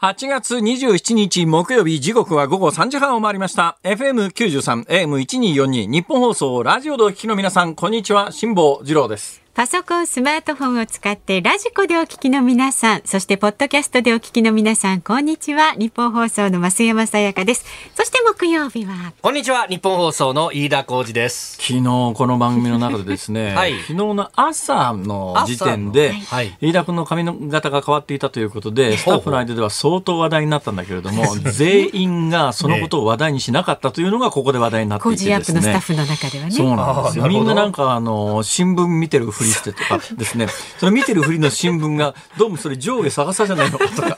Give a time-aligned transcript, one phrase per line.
[0.00, 3.80] 8月27日木曜日時刻は午後3時半を回りました。
[3.82, 9.47] FM93、AM1242 日本放送ラジオでお聞きの皆さん、こんにちは、辛坊治郎です。
[9.58, 15.72] パソコン、スマートフォンを使ってラジコでお聞きの皆さん、そしてポッドキャストでお聞きの皆さん、こんにちは。
[15.72, 17.64] 日本放送の増山さやかです。
[17.96, 21.56] そして木曜日は、こんにちは、日本放送の飯田浩二です。
[21.56, 35.80] 昨日この番組の中でですね、 はい昨日の朝の時点で、はい飯田君の髪型が変わっていたということで、スタッフの間では相当話題になったんだけれども、 全員がそのことを話題にしなかったというのがここで話題になっていてですジーアップのスタッね。
[35.80, 36.52] フの中ではね。
[36.52, 37.26] そうなんですよ。
[37.26, 42.50] みんななんかあの、新聞見てるふりしてとかですね、その見てるふりの新聞が、どう。
[42.50, 44.16] もそれ上下逆さじゃないのかとか、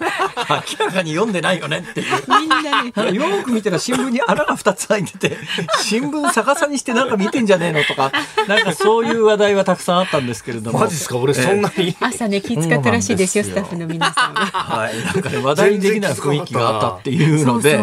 [0.79, 2.23] 明らかに読んでないよねっていう。
[2.29, 2.93] みんなね。
[2.95, 5.37] あのよーく見たら新聞に穴が2つ開いてて、
[5.83, 8.13] 新聞逆さにしてなんか見てんじゃねえのとか、
[8.47, 9.07] なんかそう。
[9.07, 9.21] いう。
[9.25, 10.79] 話題はたくさんあったんですけれども。
[10.79, 11.97] マジですか俺そんなに。
[12.01, 14.47] 朝ね、気遣ったらしいですよ、スタッフの皆さんは。
[14.47, 17.45] はい、なんかね、話題にできない雰囲気があったっていう。
[17.45, 17.79] ので、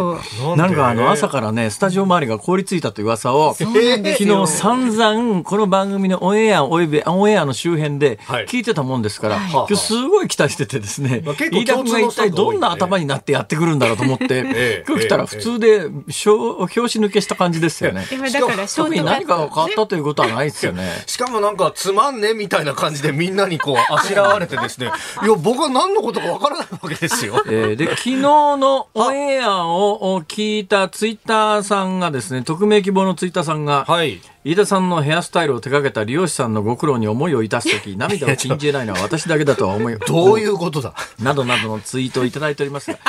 [0.55, 3.07] なんかあの朝からね、スタジオ周りが凍りついたという。
[3.07, 18.05] 噂を、昨日散々この番組のオンエアおよびオンエアの周辺ではい聞いてたもんですから、い今日すごい期待しててですね、まあ結構飯田君が一体どんな頭になってやってくるんだろうと思って、ええ今日来たら普通で表表紙抜けした感じですよね。
[18.31, 21.03] だから、特に何かがト変わったということはないですよね。
[21.05, 24.87] しかもなんかつまんねみたいな感じでみんなにこうあしらわれてですね。
[25.23, 27.41] いや、僕は何のことかわからないわけですよ。
[27.47, 34.21] えーで、昨日のオンエアを聞いたツイッターさんがですね、匿名希望のツイッターさんが、はい。
[34.43, 40.93] 飯田さんのヘアスタイルを手掛けた利用者さんのご苦労に思いをいたすとき、涙を禁じ得ないのは私だけだとは思い、 どういうことだ？
[41.19, 42.99] などなどのツイートをいただいておりますが、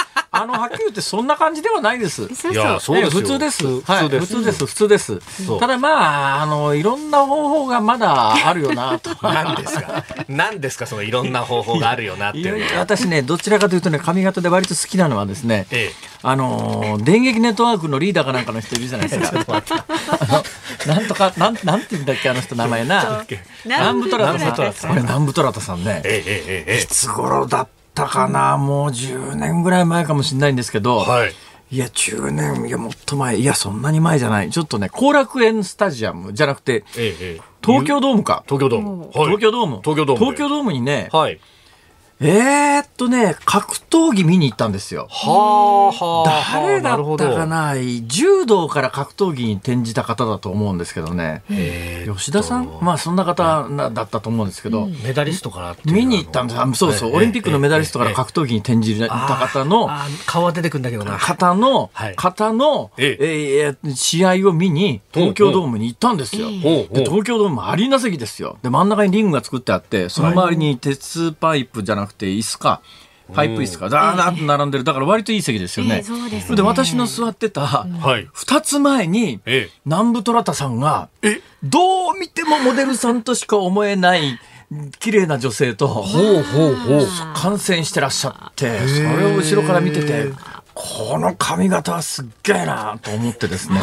[0.42, 2.22] あの、はっきり言ってそんな感じではないです。
[2.22, 2.96] いやそう。
[3.02, 3.62] です普通です。
[3.80, 4.66] 普はい通です普通です。
[4.66, 5.20] 普通です。
[5.46, 9.10] そうただまあ、あの、いろんな方法がまだあるよな、と。
[9.22, 10.04] 何ですか？
[10.28, 10.86] 何ですか？
[10.86, 12.38] そのいろんな方法があるよなって
[12.76, 19.38] 私ね、どちらかというとね、髪型で割と好きなのはですね、ええあのー電撃ネットワークのリーダーかなんかの人いるじゃないですか。
[20.20, 20.26] あ
[20.86, 23.24] のなんとか、なん、なんて言うんだっけ、あの人名前な。
[23.64, 24.90] 南部トラタ南部トラタさん。
[24.90, 26.02] これ南部トラタさんね。
[26.04, 31.10] えええええいつ頃だったかな、もう10年ぐらい前かもしれないんですけど、え。
[31.10, 31.32] はい。
[31.70, 34.50] いや、10年、いや、もっと前、いや、そんなに前じゃない。
[34.50, 37.40] ちょっとね、後楽園スタジアムじゃなくて、ええええ。
[37.62, 38.44] 東京ドームか。
[38.46, 39.00] 東京ドーム。
[39.00, 39.80] はい東京ドーム。
[39.82, 41.40] 東京ドームで東京ドームにね、はい。
[42.20, 45.06] えー、っとね、格闘技見に行ったんですよ。
[45.08, 46.60] はあはあ。
[46.60, 47.74] 誰だったかなな
[48.06, 51.44] 柔道から格闘技に転じた方だと思うんですけどね。
[52.12, 52.68] 吉田さん？
[52.80, 59.88] まあそんな方なだったと思うんですけど、メダリストから見に行ったんですあそうそう、オリンピックのメダリストから格闘技に転じた方の、
[60.26, 61.18] 顔は出てくんだけどな。
[61.18, 66.50] 方のはい、方の、ええー試合を見に東京ドームに行ったんですよ。
[66.50, 68.58] でう東京ドームアリーナ席ですよ。
[68.62, 72.80] で、真ん中にリングが作ってあって、その周りに鉄パイプじゃなくて椅子か、
[73.34, 74.84] パイプ椅子か、ダーダーっと並んでる。
[74.84, 75.96] だから割といい席ですよね。
[75.96, 78.28] ええそうですねで、私の座ってた、はい。
[78.32, 79.80] 二つ前に、ええ。
[79.84, 81.08] 南部虎田さんが、
[81.62, 84.38] どう見てもモデルさんとしか思えない、
[84.98, 87.06] 綺麗な女性と、ほうほうほう。
[87.34, 90.32] 観戦してらっしゃって、それを後ろから見てて、
[90.74, 93.80] この髪型はすっげえなと思ってですね、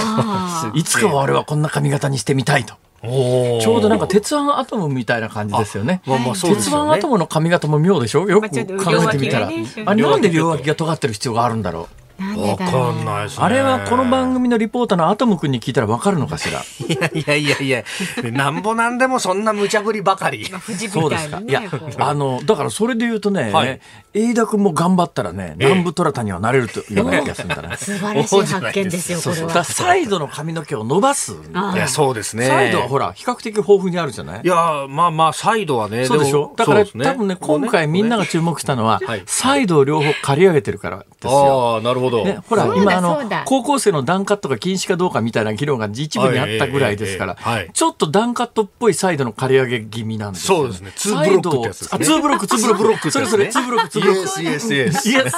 [0.74, 2.75] いつかは俺はこんな髪型にしてみたいと。
[3.05, 6.01] ちょうどなんか鉄腕アトムみたいな感じですよね。
[6.05, 8.27] まあまあそうですね腕アトムの髪型も妙でしょ？
[8.27, 9.47] よく考えてみたら。
[9.47, 12.04] あれなんで両脇が尖ってる必要があるんだろう。
[12.17, 13.45] わかんないですね。
[13.45, 16.61] あれはこの番組のリポーターのアトム君に聞いたらわかるのかしら？
[16.61, 20.45] いやいやいやいや、なんぼなんでもそんな無茶ぶりばかり。
[20.45, 20.59] そう
[21.03, 21.41] みですか？
[21.45, 21.63] いや
[21.99, 23.81] あの、だからそれで言うとね、はい
[24.13, 27.75] 飯田君も頑張ったらね、ええ南部虎田にはなれるというような気がするんだね。
[27.75, 29.63] 素晴らしい発見ですよ、これだからは。
[29.65, 31.35] サイドの髪の毛を伸ばす。
[31.53, 32.47] あいや、そうですね。
[32.47, 34.41] サイドはほら、比較的豊富にあるじゃない？
[34.41, 36.06] いや、まあまあ、サイドはね。
[36.06, 36.53] そうでしょ？
[36.56, 41.73] だから、多分ね、今回みんながこ注目したのは、はいサイドを両方刈り上げてるからですよ。
[41.73, 42.25] ああ、なるほほど。
[42.25, 47.38] ね、ほら、今あの高校生のダンカットが禁止かどうかみたいな議論が一部にあったぐらいですから、
[47.74, 52.86] ちょっとダンカットっぽいサイドの刈り上げ気味なんですよそうですねツーブロックってやつですねツーブロック、ツーブロック。
[52.86, 54.30] ブロックそれそれ、ツーブロック、ツーブロック。
[54.30, 54.75] Yes, yes, yes.
[54.75, 55.30] イエス、イエ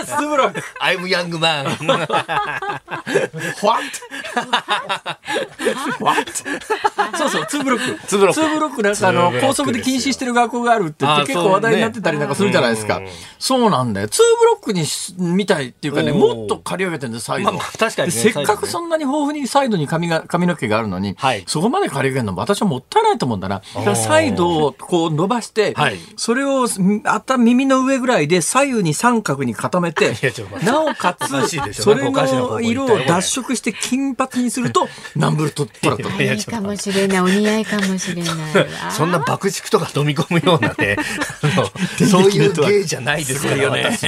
[0.00, 0.60] ス、ツーブロック。
[0.80, 1.66] I'm young man.
[3.62, 3.82] What?
[6.00, 6.32] What?
[7.18, 8.06] そうそう、ツーブロック。
[8.06, 13.00] ツーブロックツーブロックなんかあの、高速で禁止してる学校があるって結構話題になってたりなんかするじゃないですか
[13.38, 14.08] そうなんだよ。
[14.08, 16.36] ツーブロックにしみたいっていうかね、おー。
[16.36, 17.50] もっと刈り上げてるんです、サイド。
[17.50, 17.52] を。
[17.52, 21.44] まあまあ確かにねでせっかくそんなに豊富にサイドに髪が、髪の毛があるのに、はい。
[21.46, 23.62] そこまで刈り上げるの私はもったいないと思うんだな。
[23.74, 25.98] だからサイドをこう伸ばして、はい。
[26.16, 26.66] それを
[27.04, 30.66] 頭、耳の上ぐらいで左右に三角に固めて いやちょっと待って。
[30.66, 36.08] なおかおかしいでしつ、それの色を脱色して金髪にすると、 ナンブルトトラット。
[36.22, 40.96] いやいいかもしれないお似合いかもしれないわそんな爆竹とか飲み込むようなね、
[42.10, 43.98] そういう芸じゃないですからよね。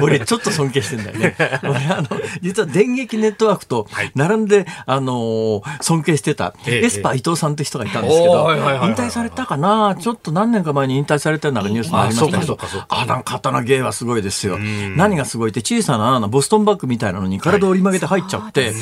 [0.00, 1.36] 俺ちょっと尊敬してんだよね。
[1.62, 2.08] 俺あの、
[2.42, 9.96] 実は電撃ネットワークと並んで、あのー尊敬してた、ええエスパー伊藤さんって人がいたんですけど、おーはいはいはいはい引退されたかな？
[9.98, 14.58] ちょっと何年か前に引退されたようなニュースもありましたけどあそうか刀芸はすごいですよ。
[14.58, 18.72] 何がすごいって小さなあのボストンバッグみたいなのに体を折り曲げて入っちゃって、っ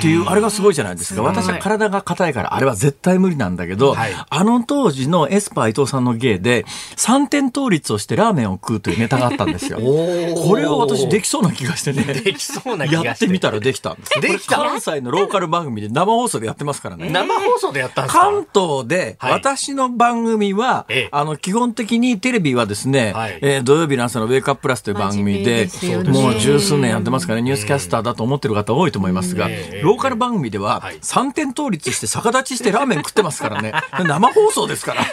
[0.00, 1.22] ていう、あれがすごいじゃないですか。
[1.22, 4.12] 私は体が硬いから、あれは絶対無理なんだけど、はい。
[4.28, 6.64] あの当時のエスパー伊藤さんの芸で、
[6.96, 9.78] 3点倒立をしてラーメンを食うというネタがあったんですよ。
[9.80, 12.02] おこれは私できそうな気がしてね。
[12.04, 13.06] できそうな気がして。
[13.06, 14.20] やってみたらできたんです。
[14.20, 14.56] できた？
[14.56, 17.10] 関西のローカル番組で生放送でやってますからね。
[17.10, 18.20] 生放送でやったんですか？
[18.22, 19.32] 関東で、はい。
[19.32, 21.08] 私の番組は、ええ。
[21.12, 23.38] あの、基本的にテレビはですね、はい。
[23.42, 29.80] えー土曜日の朝のウェイクアッププラスという番組ででもう十数年やってますからね、ニュースキャスターだと思ってる方多いと思いますが、ええ。
[29.82, 33.72] ローカル番組でははい、3点倒立して逆立ちしてラーメン食ってますからね。
[34.04, 35.04] 生放送ですから。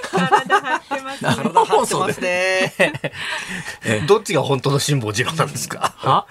[1.21, 2.13] 生放送で。
[2.21, 2.73] ね。
[4.07, 5.93] どっちが本当の辛抱二郎なんですか？
[5.97, 6.25] は？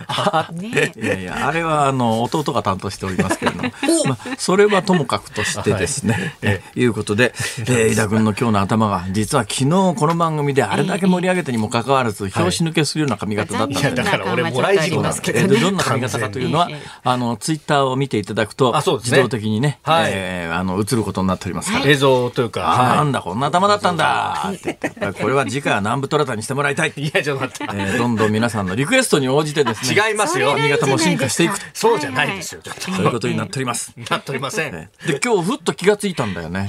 [0.53, 0.93] ね。
[0.97, 3.71] いやいや、あれはあの弟が担当しておりますけれども、
[4.07, 15.63] まあ、それはともかくとしてですね、えいうことで、えー、井田君の今日の頭が、実は昨日この番組であれだけ盛り上げてにもかかわらず、拍子抜けするような髪型だったので、いやだから俺もらい事故なんですけど。
[15.63, 16.69] どんな髪型かというのは
[17.05, 20.11] あの、ツイッターを見ていただくと、自動的にね、はい。
[20.13, 21.87] えーあの、映ることになっておりますから。
[21.87, 22.73] 映像というか。
[22.73, 24.51] あなはんだこんな頭だったんだ。
[24.55, 24.75] って
[25.21, 27.01] これは次回は南部トラタにしてもらいたい、い。
[27.01, 27.75] いや、ちょっと待って。
[27.75, 30.53] えーどんどん皆さんのリクエストに応じてですね違いますよ。
[30.53, 31.59] 髪型も進化していく。
[31.75, 32.61] そうじゃないですよ。
[32.63, 32.81] ちょっと。
[32.83, 33.93] そういうことになっております。
[34.11, 34.75] なっておりません。
[34.75, 36.69] はで、今日ふっと気がついたんだよね。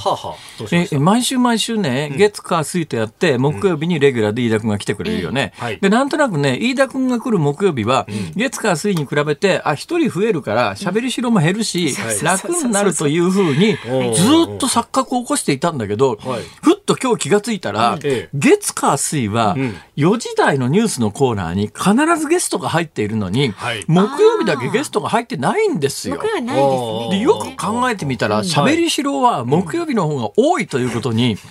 [0.72, 5.54] え毎週毎週ね、月火水とやって、木曜日にレギュラーで飯田君が来てくれるよね。
[5.58, 5.80] はい。
[5.80, 16.44] で、なんとなくね、飯田君が来る木曜日は、月火水に比べて、あ、一人増えるから、喋りしろも減るし、楽になるというふうに、ずーっと錯覚を起こしていたんだけど、はい。
[16.62, 18.38] ふっと今日気がついたら、ええ。
[18.38, 23.84] 月火水はん、4時台のニュースのコーナーに必ずゲストが入っているのに、はい。
[23.88, 26.16] 木曜日だけゲストが入ってないんですよ。
[26.16, 27.18] 僕はないですね。
[27.18, 31.46] でよく考えてみたら、喋りしろは木曜日の方が多いということに、ふっ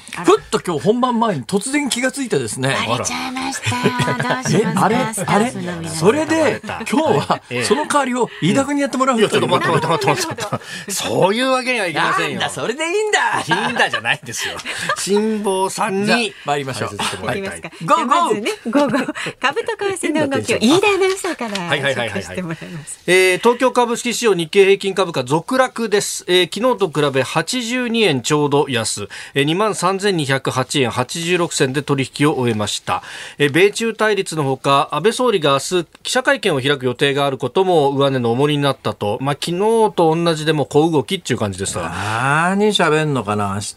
[0.50, 2.76] と今日本番前に突然気がついてですね。
[3.04, 4.42] ちゃいました。
[4.48, 5.52] しえあれあれ？
[5.88, 6.82] それでた。
[6.90, 10.92] 今日はその代わりを飯田君にやってもらういや、ちょっと待ってと待って待って。
[10.92, 12.40] そういうわけにはいきませんよ。
[12.40, 13.40] なんだそれでいいんだ。
[13.40, 14.54] いいんだじゃないですよ。
[14.98, 16.34] 辛抱さんに。
[16.44, 16.90] 参りましょう。
[16.96, 19.14] ゴーじゃあまずね、ゴーゴー。
[19.40, 22.58] 株と為替の動きを飯田アナウンサーからはいはいはいはい紹介してもらい。
[23.06, 33.02] えー東京株式市場日経平均株価続落です、えー昨日と比べ82円ちょうど安、えー、2万3208円86銭で取引を終えました、
[33.38, 39.58] えー米中対立のほか安倍総理が明日記者会見を開く予定があることも上値の重りになったと、まあ、昨日
[39.94, 43.74] と同じでも小動きっていう感じですが何喋んのかな明日。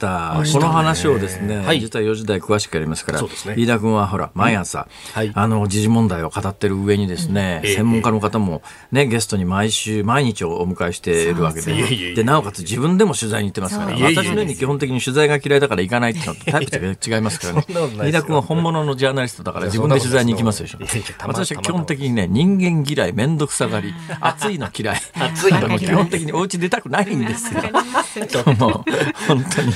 [0.53, 1.79] この話をですね、はい。
[1.79, 3.19] 実は4時台詳しくやりますから。
[3.19, 3.55] そうですね。
[3.57, 5.31] 飯田君はほら毎朝、はい。
[5.33, 12.15] あの時事問題を語ってる上にですね、ええ専門家の方もねゲストに毎週毎日をお迎えしているわけで。
[12.15, 17.65] でなおかつ自分でも取材に行ってますから私のように基本的に取材が嫌いだから行かないっていうのとタイプが違いますからね
[18.09, 20.79] 飯田君は本物のジャーナリストだから自分で取材に行きますでしょ。
[21.27, 24.97] 私は基本的にね人間嫌い面倒くさがり暑いの嫌い。
[25.15, 27.61] 暑いの基本的にお家出たくないんですよ。
[28.59, 28.83] もう
[29.27, 29.73] 本当に。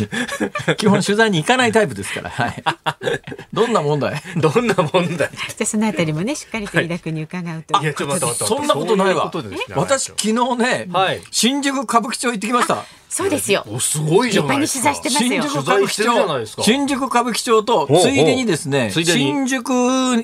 [0.78, 2.64] 基本取材に行かないタイプですから、はい、
[3.54, 4.22] どんな問題？
[4.38, 5.18] どんな問題？
[5.18, 5.30] じゃ
[5.62, 7.79] あそのあたりもね、しっかりと飯田君に伺うと。
[7.82, 9.32] いやちょっと待って待ってそんなことないわ。
[9.76, 11.22] 私昨日ね、はい。
[11.32, 13.66] 新宿歌舞伎町行ってきましたそうですよ。
[13.68, 14.94] おすごいじゃないですか。
[14.94, 15.12] すよ。
[15.12, 19.70] 新宿歌舞伎町新宿歌舞伎町とついでにですね新宿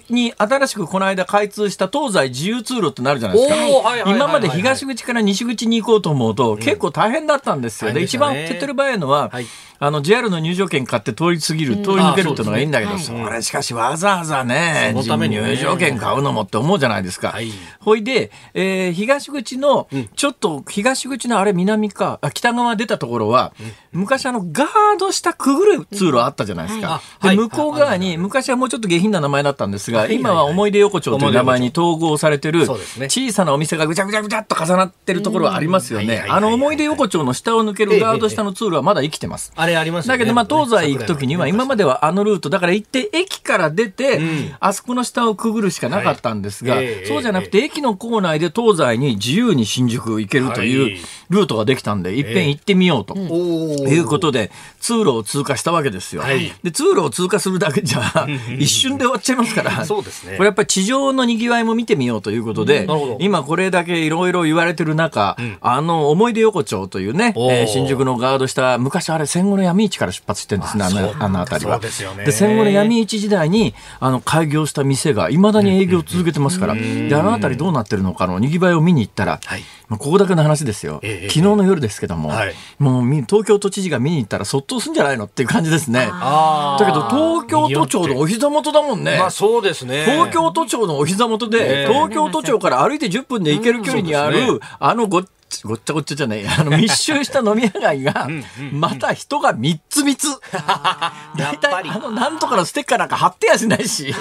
[0.10, 4.10] に新しくこの間開通した東西自由通路ってなるじゃないですか。
[4.10, 9.46] 今まで東口から西口に行こうと思うと結構大変だったんですよ、で一番手っ取り早いのは、はい。
[9.78, 15.42] あの JR の入場券買って通り過ぎる、通り抜けるっていうのがいいんだけど、あそれしかしわざわざねそのためにね。
[15.42, 17.52] 入場券買うのもって思うじゃないですか、はい。
[17.80, 23.54] ほいで、えー東口の、ちょっと東口のあれ南か、あ北側出たところは、
[23.92, 24.68] 昔あのガー
[25.00, 27.02] ドしたくぐる通路あったじゃないですか。
[27.24, 36.26] で向こう側に、昔はもうちょっと下品な名前だったんですが、今は思い出横丁という名前に統合されてる、小さなお店がぐちゃぐちゃぐちゃっと重なってるところはありますよね。
[36.30, 39.52] あの思い出横丁の下を抜けるガード下の通路はまだ生きてます。
[39.56, 40.08] あれあります。
[40.08, 44.20] だけど、まあ、東西行くときには、今まではあのルート、だから行って、駅から出て、
[44.60, 46.78] あそこの下をくぐるしかなかったんですが、
[47.08, 50.70] そうじゃなくて、駅の構内で東西に自由に新宿行けるとはい。
[50.70, 53.16] いうルートができたんで、いっぺん行ってみようと。
[53.16, 56.22] いうことで、通路を通過したわけですよ。
[56.24, 56.52] はい。
[56.64, 60.38] で、通路を通過するだけじゃ、一瞬で終わっちゃいますから、そうですね。
[60.38, 62.88] これやっぱり地上の賑わいも見てみようということで
[63.20, 71.80] 今これだけいろいろ言われてる中、あの、思い出横丁というね、えー新宿のガードした、昔あれ戦後の闇市から出発してるんですね、あのあの辺りは。
[71.80, 72.32] ですよね。
[72.32, 79.64] 戦後の闇市時代に、あの、開業した店が、いまだに営業を続けてますから、で、あの辺りどうなってるのかの賑わいを見に行ったら、はい。
[79.88, 81.00] まあここだけの話ですよ。
[81.04, 81.30] ええ。
[81.30, 86.08] 昨日の夜ですけども、はいもうみ東京都知事が見に行ったら、そっとすんじゃないのっていう感じですね。
[86.08, 89.18] だけど、東京都庁のお膝元だもんね。
[89.18, 90.06] まあそうですね。
[90.06, 95.26] 東京都庁のお膝元で、ええ東京都庁から歩いて10分で行ける距離にある、あのごっ
[95.64, 98.28] ごっちゃごっちゃじゃない、 あの密集した飲み屋街が、
[98.72, 100.28] また人が3つ3つ。
[101.38, 104.14] 大体、あの、なんとかのステッカーなんか貼ってやしないし、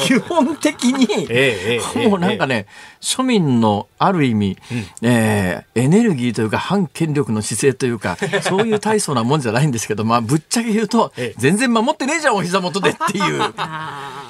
[0.00, 2.66] 基本的に、もうなんかね、
[3.00, 4.58] 庶民のある意味、
[5.02, 13.40] えーエネルギーというか反権力の姿勢というか、 そういう大層なもんじゃないんですけど、まあ、ぶっちゃけ言うとええ、全然守ってねえじゃん、お膝元でっていう。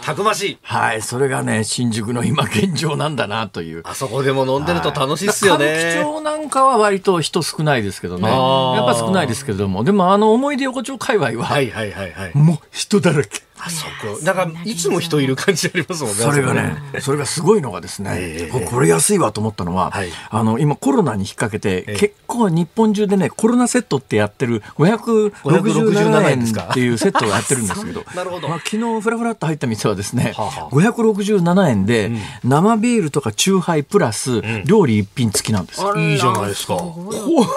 [0.03, 0.59] たくましい。
[0.63, 3.83] はい、それがね、新宿の今現状なんだなという。
[3.85, 6.03] あそこでも飲んでると楽しいっすよね。
[6.21, 8.29] なんかは割と人少ないですけどね。
[8.29, 12.31] やっぱ少ないですけれども、でもあの思い出横丁界隈は、はいはいはいはい。
[12.35, 13.48] もう人だらけ。
[13.61, 14.19] あそこ。
[14.23, 16.23] だから、いつも人いる感じありますもんね。
[16.23, 32.13] それがあね、それがすごいのがですね、ええここれ安いわと思ったのは、はいあの、今コロナに引っ掛けて、え結構日本中でね、コロナセットってやってる567円っていうセットをやってるんですけど、 なるほどまあ、昨日フラフラっと入った店はですね、はあはあ567円で、
[32.45, 35.97] 生ビールとかチューハイプラス、料理一品付きなんですよ。
[35.97, 36.75] いいじゃないですか。
[36.75, 37.13] こ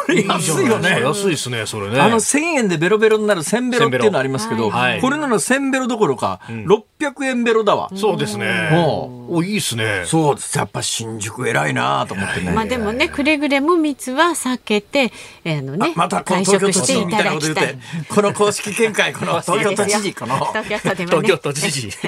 [0.07, 1.01] れ安いよね。
[1.01, 1.99] 安いですね、それね。
[1.99, 7.91] あの1000円でベロベロになる1000ベロっていうのありますけど、はいこれなら1000ベロどころか、600円ベロだわ。
[7.95, 8.69] そうですね。
[8.71, 10.03] もお、いいっすね。
[10.05, 10.57] そうです。
[10.57, 12.51] やっぱ新宿偉いなと思ってね。
[12.51, 15.11] まあでもね、くれぐれも密は避けて、
[15.43, 20.35] えーあのね、また会東京都知食してい事みたいなことただきたい言って。、この公式見解、この 東京都知事、この。
[20.47, 21.27] 東京都でもね。
[21.27, 21.87] 東京都知事。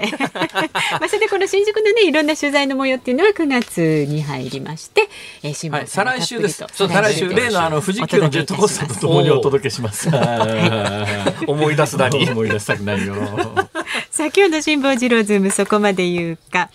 [0.99, 5.09] まあそれでこの新宿のねいろんな取材の模様っていうのは9月に入りまして、
[5.43, 6.65] えー、新聞はい、再来週です。
[6.73, 10.09] そう、再来週、例のあの、富士急のジェットコースターとともにお届けします。
[11.47, 12.29] 思い出すなに。
[12.29, 13.15] 思い出したくないよ。
[14.09, 16.69] さあ今日の辛坊治郎ズームそこまで言うか。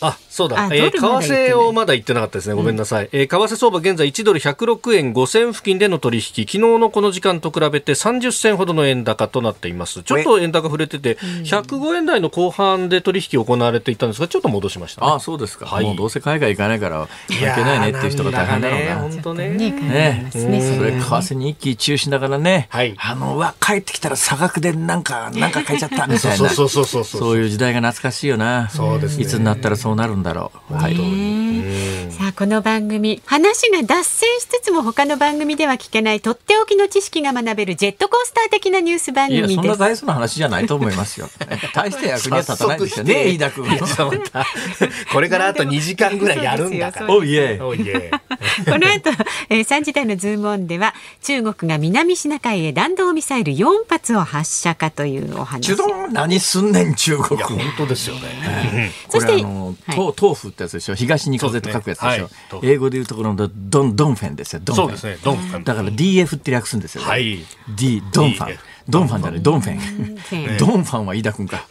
[0.00, 0.68] あ、そうだあ。
[0.72, 2.56] えー為替をまだ言ってなかったですね。
[2.56, 3.08] ごめんなさい。
[3.12, 6.24] えー為替相場現在1ドル106円5銭付近での取引。
[6.24, 10.02] 昨日のこの時間と比べて30銭ほどの円高となっています。
[10.02, 15.06] ちょっと円高触れてて、105円台の後半で取引行われていたんですが、ちょっと戻しました、ね。
[15.06, 15.66] ああ、そうですか。
[15.66, 18.96] はいもうどうせ海外行かないから、いけないねっていう人が大変だろうな。
[18.96, 19.50] 本当ね。
[19.50, 20.30] ね、ね。
[20.32, 27.20] それ為替に一喜一憂しながらね、はいあのうわ帰ってきたら差額でなんかなんか買えちゃったみたいな そうそうそうそうそう。
[27.20, 39.78] そういう時代が懐かしいよなそうですねいつになったらそうなるんだろう、はい、ねさあこの番組話が脱線しつつも他の番組では聞けないとっておきの知識が学べるジェットコースター的なニュース番いやそんな組です。
[39.80, 41.28] 大層な話じゃないと思いますよ。
[41.74, 43.66] 大して役には立たないですよね飯田君
[45.12, 47.06] これからあと2時間ぐらいやるんだから。
[47.08, 49.10] この後、
[49.48, 55.74] えー、3時台のズームオンでは中国が南シナ海へ弾道ミサイル4発を発射かというお話。
[55.74, 55.76] 中。
[55.76, 57.40] 東何すんねん中国。
[57.42, 58.92] 本当ですよね。
[59.06, 60.94] こそしてれあの、はい東東風ってやつでしょ？
[60.94, 62.28] 東に風と書くやつでしょ、ね。
[62.50, 62.70] はい。
[62.70, 64.62] 英語で言うところのドンドンフェンですよ。
[64.64, 64.98] ドンフェン。
[64.98, 65.24] そうですね。
[65.24, 65.64] ドンファン。
[65.64, 67.38] だから DF って略すんですよ、はい。
[67.76, 68.56] D ドンファン
[68.88, 70.58] ドンファンじゃない、ドンフェン。
[70.58, 71.66] ドンファンは飯田君か。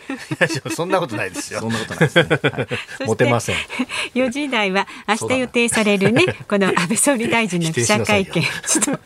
[0.76, 1.60] そんなことないですよ。
[1.60, 2.28] そんなことないですね。
[2.28, 2.68] はい
[3.06, 3.56] モテません。
[4.16, 8.42] 4時台は明日予定されるね、この安倍総理大臣の記者会見。
[8.42, 9.00] ちょっとあ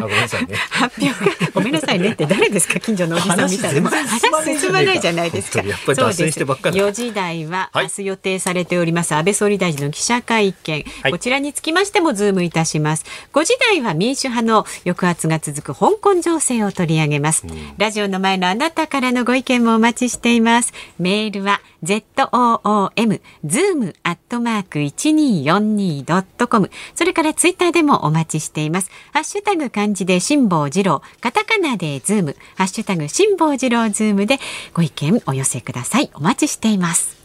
[0.00, 0.54] ごめんなさいね。
[0.70, 3.90] 発表が、ごめんなさいねって誰ですか、近所のおじさんみたいな。
[3.90, 5.62] 話進まないじゃないですか。
[5.62, 13.04] 本当にやっぱり脱線してばっかりだ4時台ははい明日予定されております、安倍総理大臣の記者会見、はいこちらにつきましてもズームいたします。
[13.32, 17.35] 5時台は民主派の抑圧が続く香港情勢を取り上げます。
[17.78, 20.72] ラジオの前のあなたからのご意見もお待ちしています。
[20.98, 28.90] メールは zoom zoom アットマーク 1242.com それからツイッターでもお待ちしています。
[29.12, 34.38] ハッシュタグ漢字で辛坊治郎、カタカナでズーム、ハッシュタグ辛坊治郎ズームで
[34.74, 36.10] ご意見お寄せください。
[36.14, 37.15] お待ちしています。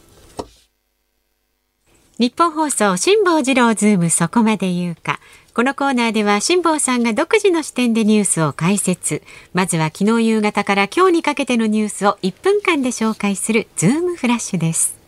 [2.18, 5.18] 日本放送辛坊治郎ズームそこまで言うか。
[5.54, 9.22] このコーナーでは辛坊さんが独自の視点でニュースを解説。
[9.54, 15.02] まずは昨日夕方から今日にかけてのニュースを1分間で紹介するズームフラッシュです。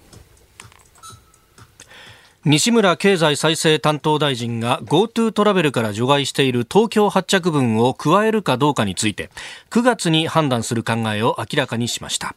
[2.46, 9.30] 西村経済再生担当大臣が GoTo トラベルから除外している東京発着分を加えるかどうかについて
[9.70, 12.37] 9月に判断する考えを明らかにしました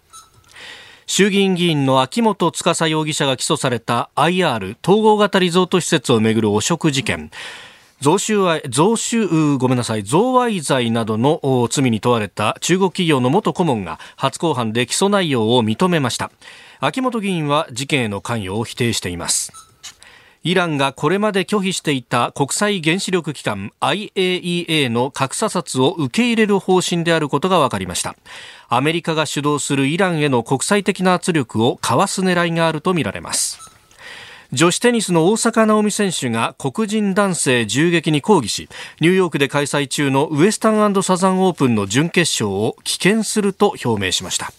[1.09, 7.31] 衆議院議員の秋元司容疑者が起訴された IR 統合型リゾート施設をめぐる汚職事件
[8.01, 16.29] 贈収賄、贈収、ごめんなさい、贈賄罪などの罪に問われた中国企業の元顧問が初公判で起訴内容を認めました。
[16.81, 19.66] 秋元議員は事件への関与を否定しています。
[20.43, 28.15] イランがこれまで拒否していた国際原子力機関 IAEA の核査察を受け入れる方針であることが分かりました。
[28.69, 33.59] アメリカが主導するイランへの国際的な圧力をかわす狙いがあるとみられます。
[34.53, 38.69] 女子テニスの大坂なおみ選手が黒人男性銃撃に抗議し、
[39.01, 44.53] ニューヨークで開催中のウエスタンサザンオープンの準決勝を棄権すると表明しました。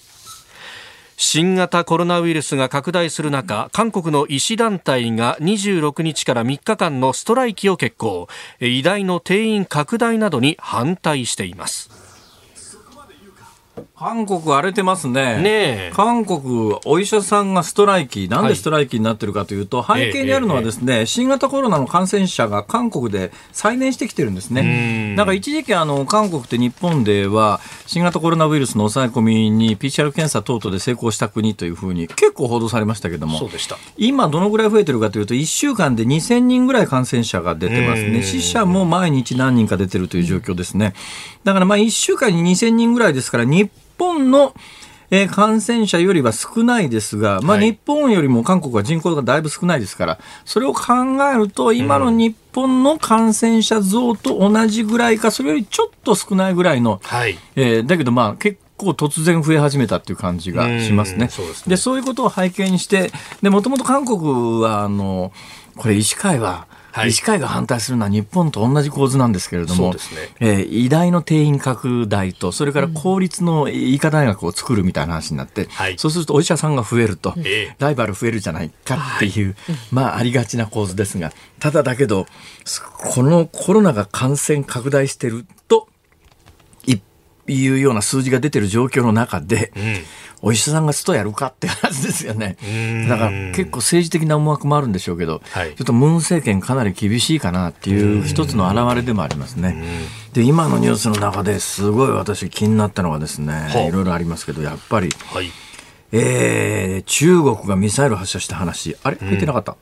[1.21, 8.29] 新型コロナウイルスが拡大する中、韓国の医師団体が26日から3日間のストライキを決行。
[8.61, 12.08] 医大の定員拡大などに反対しています。
[13.99, 15.43] 韓国荒れてますね。
[15.43, 15.51] ね
[15.91, 25.17] え韓国、お医者さんがストライキ、なんでストライキになってるかというと、はい背景にあるのはですね、新型コロナの感染者が韓国で再燃してきてるんですね。
[25.17, 33.51] だから一時期あの、韓国って日本では、新型コロナウイルスの抑え込みに PCR 検査等々で成功した国というふうに結構報道されましたけども。
[33.97, 38.23] 今どのぐらい増えてるかというと、1週間で2000人ぐらい感染者が出てますうんね。
[38.23, 40.95] 死者も毎日何人か出てるという状況ですね。
[41.43, 44.55] だからまあ1週間に2000人ぐらいですから、日本の
[45.11, 50.93] えー感染者よりは少ないですが、まあ、はい日本よりも韓国は人口がだいぶ少ないですから、それを考
[51.33, 57.39] えると、今の日本の感染者増と同じぐらいか、それよりちょっと少ないぐらいの、はい。
[57.57, 61.25] えーだけどまあ結構突然増え始めたっていう感じがしますね。
[61.25, 63.11] うんそうですねでそういうことを背景にして、
[63.43, 65.33] でもともと韓国はあの
[65.77, 66.67] これ医師会は、
[66.99, 67.11] はい。
[67.11, 70.21] 医師会が反対するのは日本と同じ構図なんですけれども、そうですね。
[70.41, 75.99] えー医大の定員拡大と、それから公立の医科大学を作るみたいな話になって、はい。
[75.99, 77.77] そうするとお医者さんが増えると、ええ。
[77.79, 79.57] ライバル増えるじゃないかっていう、
[79.91, 82.27] まあありがちな構図ですが、ただだけど、
[83.13, 85.89] このコロナが感染拡大してると、
[87.49, 89.73] いいうような数字が出てる状況の中で、
[90.41, 92.57] お医者さんがストやるかって話ですよね。
[93.09, 99.83] だから結構政治的な思惑もあるんでしょうけど、はいちょっとムン政権かなり厳しいかなっていう一つの表れでもありますね。
[100.33, 105.51] で、今のニュースの中ですごい私気になったのがですねいろいろありますけど、やっぱり、はい。
[106.13, 109.19] えー、中国がミサイル発射した話、あれ？
[109.21, 109.77] 見てなかった、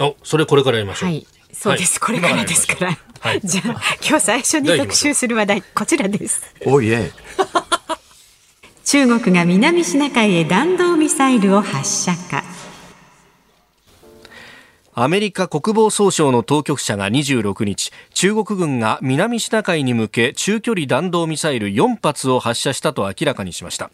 [0.00, 1.08] お、それこれからやりましょう。
[1.08, 1.26] はい。
[1.52, 1.98] そうです。
[2.00, 2.98] はいこれからですから。
[3.22, 6.42] はい じゃあ、今日最初に特集する話題、こちらです。
[6.66, 7.12] おいえ。
[8.84, 12.42] 中国が南シナ海へ弾道ミサイルを発射か。
[14.94, 23.90] アメリカ国防総省の当局者が26日、中国軍が南シナ海に向け中距離弾道ミサイル4発を発射したと明らかにしました。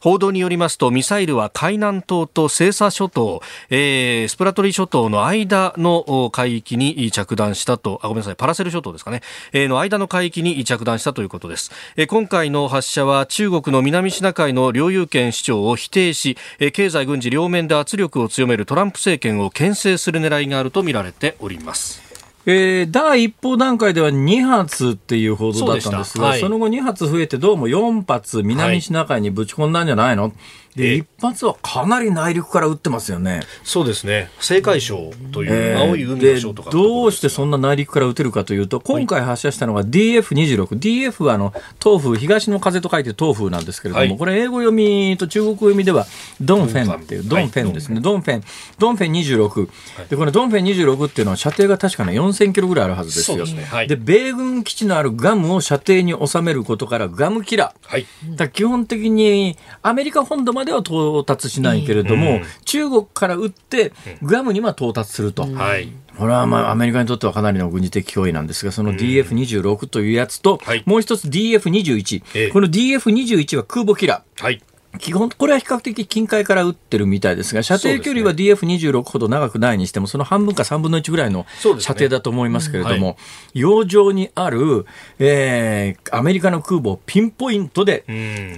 [0.00, 11.70] 報道によりますと、ミサイルは海南島と西沙諸島、えースプラトリ諸島の間の海域に着弾したと、あ、ごめんなさい、パラセル諸島ですかね、えーの間の海域に着弾したということです。
[11.94, 22.02] えー今回の発射は中国の南シナ海の領有権主張を否定し、えー経済軍事両面で圧力を強めるトランプ政権を牽制する狙いがあるとみられております。
[22.46, 26.48] えー第一報段階では2発っていう報道だったんですが、そ,、はい。
[26.48, 30.32] の後2発増えてどうも4発南シナ海にぶち込んだんじゃないの、
[30.76, 33.40] で、一発はかなり内陸から撃ってますよね。
[33.64, 34.30] そうですね。
[34.40, 40.78] 青海省という青い海の省とか、どうしてそんな内陸から撃てるかというと、今回発射したのが DF26。
[40.78, 41.52] DF はあの、
[41.82, 46.06] 東風、東の風と書いて東風なんですけれども、はい、これ英語読みと中国読みでは
[46.40, 47.96] ドンフェンっていう、ドンフェンですね。
[47.96, 48.44] はい、ドンフェン、
[48.78, 49.68] ドンフェン26。
[50.08, 53.44] で、このドンフェン26っていうのは射程が確かね4000キロぐらいあるはずですよ。
[53.44, 57.90] で、ねはい、米軍基地のあるガムを射程に収めることからガムキラー。
[57.90, 58.06] はい、
[58.36, 63.92] だ基本的にアメリカ本土までは到達しないけれども、うん、中国から撃って
[64.22, 65.42] グアムには到達すると。
[65.42, 65.92] はい。
[66.18, 74.42] これはまあアメリカにとってはかなりの軍事的脅威なんですが、その DF26 というやつと、はい、もう一つ DF21、ええ、この DF21 は空母キラー。
[74.42, 74.62] はい
[74.98, 81.46] 基本、これは比較的近海から撃ってるみたいですが、射程距離は DF26 ほど長くないにしても、その半分か3分の1ぐらいの
[81.78, 83.16] 射程だと思いますけれども、ねはい、
[83.54, 84.86] 洋上にある、
[85.20, 88.04] えー、アメリカの空母をピンポイントで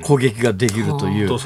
[0.02, 1.38] 攻撃ができるという、う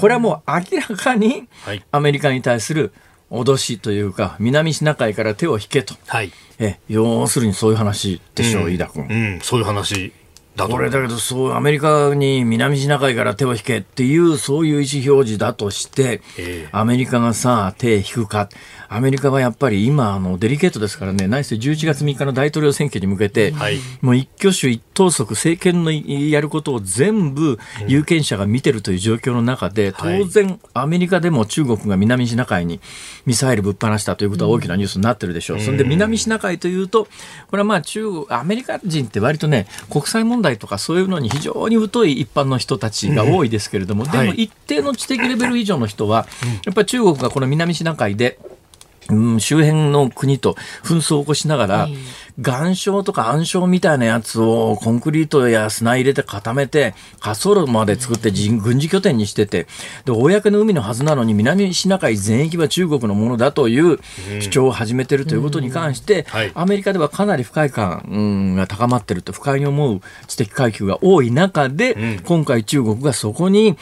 [0.00, 1.48] これはもう明らかに
[1.92, 2.92] アメリカに対する
[3.30, 5.94] 脅しというか、南シナ海から手を引けと。
[6.06, 9.06] はい、え要するにそういう話でしょう、うん、飯田君。
[9.08, 10.12] うん、そういう話
[10.56, 18.48] だこれだけど、そう、アメリカに南シナ海から手を引けっていう、そういう意思表示だとして、えー、アメリカがさ、手引くか。
[18.94, 32.80] アメリカはやっぱり今、あの、デリケートですからね、内政11月3日の大統領選挙に向けて、はい、もう一挙手一投足、政権のやることを全部有権者が見てるという状況の中で、当然、アメリカでも中国が南シナ海に
[33.26, 35.56] ミサイルぶっ放したということは大きなニュースになってるでしょう。
[35.56, 37.08] うん、そんで、南シナ海というと、
[37.50, 46.28] これはまあ中国、アメリカ人って割とね、国際問題とかそういうのに非常に疎い一般の人たちが多いですけれども、うん、でも一定の知的レベル以上の人は、
[46.64, 48.38] やっぱり中国がこの南シナ海で、
[49.10, 51.88] うん、周辺の国と紛争を起こしながら、
[52.36, 59.66] 岩礁とか暗礁みたいなやつをコンクリートや砂入れて固めて、滑走路まで作って軍事拠点にしてて、
[60.04, 64.00] で、公の海のはずなのに南シナ海全域は中国のものだという
[64.40, 73.76] 主張を始めてるということに関して、アメリカではかなり不快感が高まってると不快に思う知的階級が多い中で、今回中国がそこに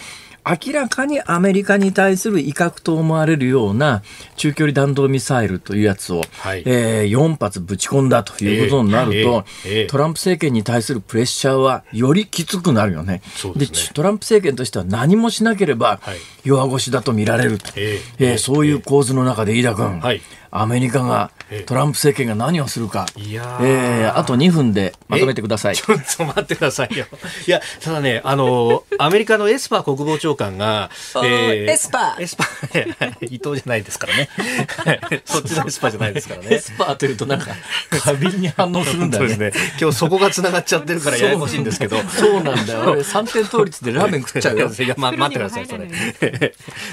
[0.44, 4.02] 明らかにアメリカに対する威嚇と思われるような
[4.36, 13.22] 中距離弾道ミサイルというやつを、はい、えー、4発ぶち込んだということになると、えーえー、トランプ政権に対するプレッシャーはよりきつくなるよね。
[13.54, 16.00] で、ね、トランプ政権としては何もしなければ
[16.44, 21.30] 弱腰だと見られると、えー、えー、そういう構図の中で飯田君、はい、アメリカが
[21.66, 25.76] トランプ政権が何をするか、いやえー、あと2分でまとめてください。
[25.76, 27.06] ちょっと待ってくださいよ。
[27.46, 34.28] いや、ただね、あの、アメリカのエスパー国防長官が、えー、エスパーエスパー、 伊藤じゃないですからね。
[35.24, 36.48] そっちのエスパーじゃないですからね。
[36.50, 37.48] エスパーというとなんか、
[37.90, 39.36] 過敏に反応するんだよね。
[39.36, 41.98] ね今日そこが繋がっちゃってるからややこしいんですけど。
[42.08, 42.80] そうなんだよ。
[42.92, 44.70] 俺3点倒立でラーメン食っちゃうよ。
[44.72, 45.88] いや、ま、待ってください、それ。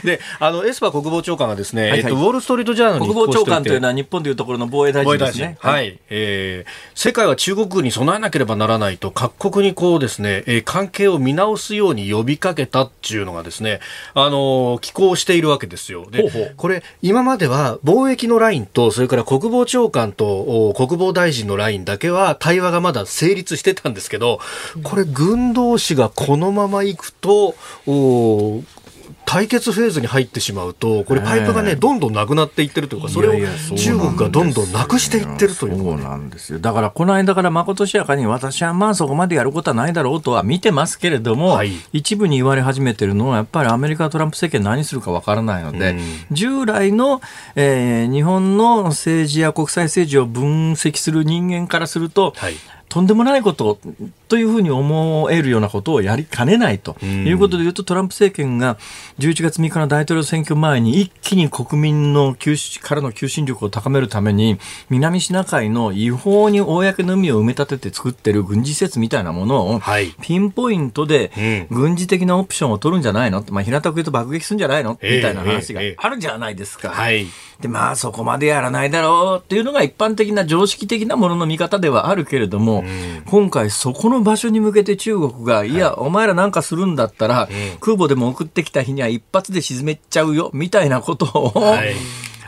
[0.03, 5.57] で、あの、エスパー国防長官がですね、はいはい、えっと、ウォール・ストリート・ジャーナルに国防長官というのは日本でいうところの防衛大臣ですね。
[5.59, 13.79] はい、はい、えー、世界は中国に備えなければならないと各国にこうですね、えー、関係を見直すように呼びかけたっていうのがですね、
[14.15, 16.09] あのー、寄稿しているわけですよ。
[16.09, 24.39] で、ほうほうこれ、今までは貿易のラインと、それから国防長官と国防大臣のラインだけは対話がまだ成立してたんですけど、
[24.83, 28.63] これ、軍同士がこのままいくと、お
[29.29, 33.33] 対決フェーズに入ってしまうと、これパイプがね、どんどんなくなっていってるというか、それを
[33.77, 36.57] 中国がどんどんなくしていってるという、そうなんですよ。
[36.57, 45.99] だから、この間からまことしやかに、私はまあそこまでやることはないだろうとは見てますけれども、はい、一部に言われ始めてるのは、やっぱりアメリカトランプ政権何するかわからないので、うん、
[46.31, 47.21] 従来の、
[47.55, 52.55] えー、日本の政治や国際政治を分析する人間からすると、はい
[52.89, 53.79] とんでもないこと
[54.27, 58.77] というふうに思えるようなことをやりかねないということでいうと、トランプ政権が
[59.19, 62.35] 11月3日の大統領選挙前に一気に国民の
[62.81, 64.57] からの求心力を高めるために、
[64.89, 69.81] 南シナ海の違法に公の海を埋め立てて作ってる軍事施設みたいなものを、
[70.21, 74.97] ピンポイントで軍事的なオプションを取るんじゃないの、まあ、平たく言うと爆撃するんじゃないの？
[75.01, 76.89] みたいな話があるじゃないですか。
[76.89, 77.27] はい
[77.61, 82.83] で、まあそこまでやらないだろうっていうのが一般的な常識的なものの見方ではあるけれども、
[83.25, 85.75] 今回そこの場所に向けて中国が、い。
[85.75, 91.95] や、お前らなんかするんだったら、空母でも送ってきた日には一発で沈めちゃうよ、みたいなことを、はい。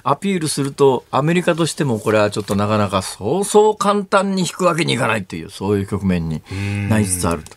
[0.04, 6.41] アピールすると、アメリカとしてもこれはちょっとなかなかそうそう簡単に引くわけにいかないっていう、そういう局面に
[6.89, 7.52] なりつつあると。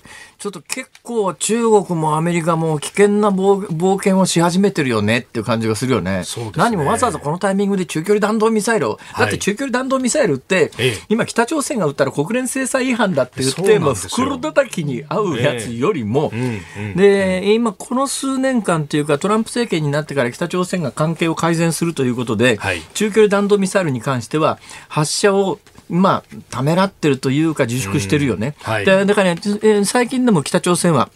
[0.44, 6.18] ちょっと結構中国もアメリカも危険な冒冒険をし始めてるよねっていう感じがするよね。
[6.18, 6.22] ね。
[6.54, 10.98] 何もわざわざこのタイミングで中距離弾道ミサイルを、だって中距離弾道ミサイルって、ええ。
[11.09, 14.09] 今北朝鮮が撃ったら国連制裁違反だって言って、もうなんですよ。
[14.11, 16.94] 袋叩きに合うやつよりも、うんうん。
[16.94, 22.83] で、今この数年間っていうかトランプ政権になってから北朝鮮が関係を改善するということで、はい。
[22.92, 28.55] 中距離弾道ミサイルに関しては発射をまあ、ためらってるというか自粛してるよね。
[28.66, 31.11] うんはいでだからね、えー最近でも北朝鮮は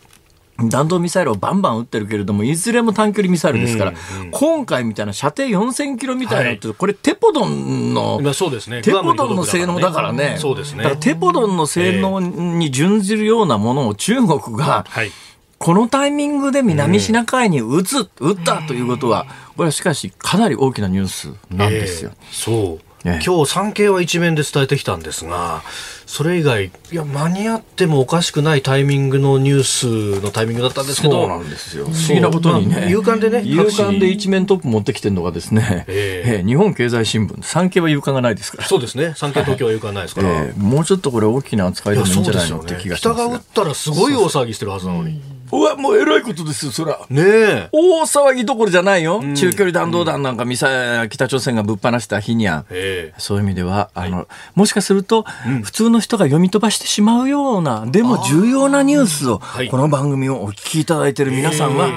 [0.66, 3.94] 弾道ミサイルをバンバン撃ってるけれども、いずれも短距離ミサイルですから、
[4.32, 8.82] 今回みたいな射程4000キロみたいなのって、これテポドンの、まあそうですね。
[8.82, 10.36] テポドンの性能だからね。
[10.38, 10.82] そうですね。
[10.82, 15.12] だからテポドンの性能に準じるようなものを中国が、はい。
[15.58, 19.26] このタイミングで南シナ海に撃つ、撃ったということは、
[19.56, 22.10] これはしかしかなり大きなニュースなんですよ。
[22.14, 22.87] ええそう。
[23.04, 25.62] ええ今日産経は一面で伝えてきたんですが、
[26.06, 31.84] それ以外、いや、間に合ってもおかしくないタイミングのニュースのタイミングだったんですけど、そうなんですよ。
[31.84, 32.74] 不思議なことにね。
[32.74, 38.64] まあ勇敢でね勇敢で一面トップ持ってきてるのがですね、ええええ日本経済新聞、産経は勇敢がないですから。
[38.64, 39.12] そうですね。
[39.16, 40.28] 産経東京は有感ないですから。
[40.28, 43.42] ええもうちょっとこれ大きな扱いでもいいんじゃないのねって気がしますが北が撃っ。
[43.54, 45.10] たらすごい大騒ぎしてるはずなのに。
[45.10, 46.98] うわ、もう偉いことですよ、そら。
[47.10, 47.68] ねえ。
[47.72, 49.22] 大騒ぎどころじゃないよ。
[49.34, 52.64] 中距離弾道弾なんかミサイル、北朝鮮がぶっ放した日には。
[52.70, 55.24] ええそういう意味では、あの、もしかすると、
[55.62, 61.90] 普通の人が読み飛ばしてしまうような、でも重要なニュースを、はいこの番組をお聞きいただいている皆さんは、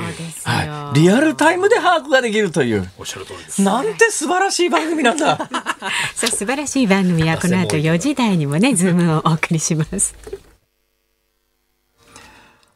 [0.43, 2.89] はい、リアルタイムで把握ができるという。
[2.97, 3.61] おっしゃる通りです。
[3.61, 5.37] なんて素晴らしい番組なんだ。
[6.15, 10.15] さあ素晴らしい番組はこの後4時台にもねズームをお送りします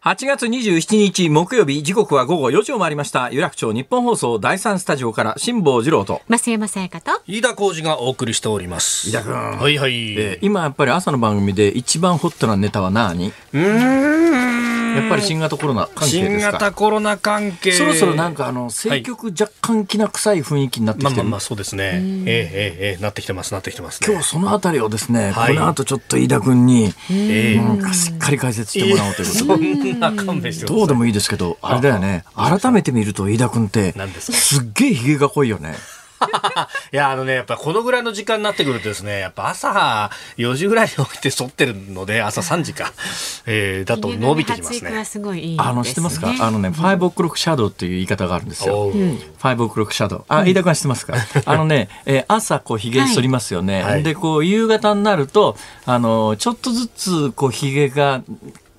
[0.05, 3.31] 8月27日木曜日、時刻は午後4時を回りました。
[3.31, 6.21] 有楽町日本放送第3スタジオから辛坊治郎と。
[6.29, 9.09] 増山さやかと飯田浩二がお送りしております。
[9.09, 10.13] 飯田君はいはい。
[10.13, 13.33] えー今やっぱり朝の番組で一番ホットなネタは何？
[14.95, 16.51] やっぱり新型コロナ関係新ですか？
[16.53, 17.71] 型コロナ関係。
[17.71, 21.83] そろそろなんかあの政局若干きな臭い雰囲気になってきてる、まあまあまあそうですね。
[21.83, 24.07] ええええええなってきてますなってきてますね。
[24.09, 29.73] 今日そのあたりをですね、はいこの後ちょっと飯田君に、ええなんかしっかり解説してもらおうということで。
[29.91, 30.65] そんな勘弁して。
[30.65, 32.23] どうでもいいですけど、あれだよね。
[32.35, 35.75] 改めて見ると飯田君ってす、っげえヒゲが濃いよね。
[36.93, 42.93] いや、あのね、やっぱこのぐらいの時間になってくるとですね、やっぱ朝4時ぐらいに起きて剃ってるので、朝3時か、
[43.45, 45.05] えー、だと伸びてきますね。
[45.05, 45.69] すごいいいですね。
[45.69, 46.33] あの、知ってますか？
[46.39, 48.91] あのね、ファイブオクロックシャドウっていう言い方があるんですよ。
[48.91, 50.25] ファイブオクロックシャドウ。
[50.27, 51.15] あ、飯田君は知ってますか？
[51.45, 53.83] あのね、えー朝こう髭剃りますよね。
[53.83, 54.03] はい。
[54.03, 58.21] で、こう夕方になると、あの、ちょっとずつこう髭が、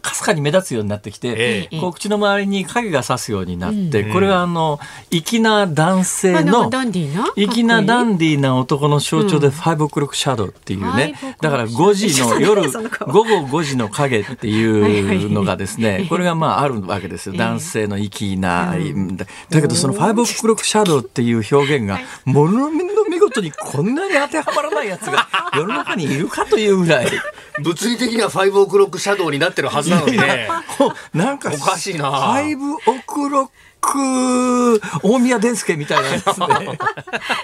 [0.07, 1.81] かすかに目立つようになってきて、ええ。
[1.81, 7.27] こう口の周りに影が差すようになって、これはあの、粋な男性の、あなんかダンディーな？
[7.37, 17.35] 粋なダンンディーな男の象徴で、ファイブオクロックシャドウっていうね、ファイブオクロックだから5時の 夜、午後5時の影っていうのがですね、これがまああるわけですよ。
[17.37, 18.75] 男性の粋な、
[19.12, 27.07] だだけどそのファイブオクロックシャドウっていう表現が、ものの見事にこんなに当てはまらないやつが世の中にいるかというぐらい、
[27.62, 30.49] 物理的には5 o'clock shadow になってるはずなのにね。
[31.14, 36.35] なんか、おかしいな five o'clock、大宮伝助みたいなやつね。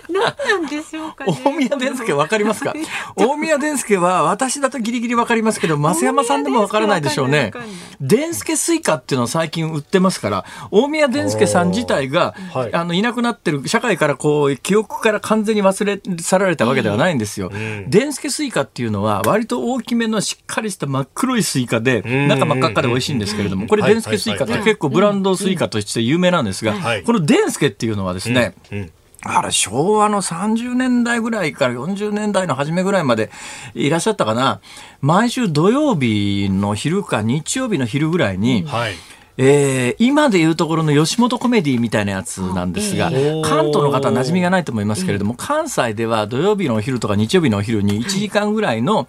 [0.09, 1.41] 何なんでしょうかね。
[1.45, 2.75] 大宮伝助わかりますか？
[3.17, 7.53] 大宮伝助は私だとギリギリわかりますけど、増山さんでもわからないでしょうね。
[8.01, 12.75] 伝助スイカっていうのを最近売ってますから、大宮伝助さん自体が、はい。
[12.75, 17.51] あの、いなくなってる、社会からこう、記憶から完全に忘れ去られたわけではないんですよ。
[17.89, 22.29] 伝助スイカっていうのは、割と大きめのしっかりした真っ黒いスイカで、ん。
[22.29, 23.93] 中真っ赤っかで美味しいんですけれども、これはい。
[23.93, 28.93] 伝助スイカってはい結構ブランドスイカとして有名なんですがはい、この伝助っていうのはですね、うん
[29.25, 33.31] あれ、昭和の30年代ぐらいから40年代の初めぐらいまで
[33.75, 34.61] いらっしゃったかな。
[35.01, 38.95] 毎週土曜日の昼か日曜日の昼ぐらいに、はい。
[39.39, 49.07] えー今でいうところの吉本コメディみたいなやつなんですが、ええ関東の方は馴染みがないと思いますけれども、関西では土曜日のお昼とか日曜日のお昼に1時間ぐらいの、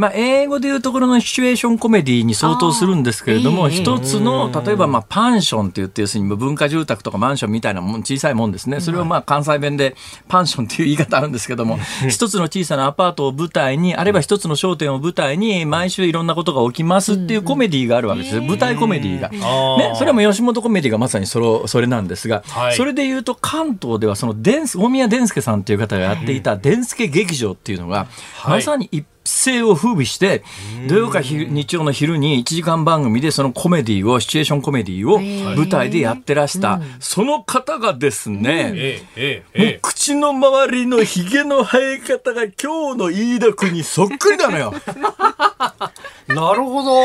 [0.00, 8.80] まあ、英語でいうところのシチュエーションコメディに相当するんですけれども、一つの、例えば、まあ、パンションって言って、要するに文化住宅とかマンションみたいなもん、小さいもんですね。
[8.80, 9.94] それをまあ、関西弁で
[10.26, 18.42] パンションっていう言い方あるんですけども、一つの小さなアパートを舞台に、あるいは一つの商店を舞台に、毎週いろんなことが起きますっていうコメディがあるわけですよ。
[18.42, 19.28] 舞台コメディが。
[19.28, 22.74] ね、それも吉本コメディがまさにそれそれなんですが、はい。
[22.74, 28.06] それで言うと関東ではその伝大宮伝助さんっていう方がやっていた伝助劇場っていうのが、
[28.38, 28.58] はい。
[28.58, 30.42] まさに一世を風靡して
[30.88, 35.18] 土曜か昼日曜の昼に1時間番組でそのコメディをシチュエーションコメディを
[35.56, 39.78] 舞台でやってらした、その方がですね、ええ、ええ、もうええ。
[39.82, 44.72] 口の周りのひげの生え方が今日の飯田君にそっくりなのよ。
[46.34, 47.00] なるほど。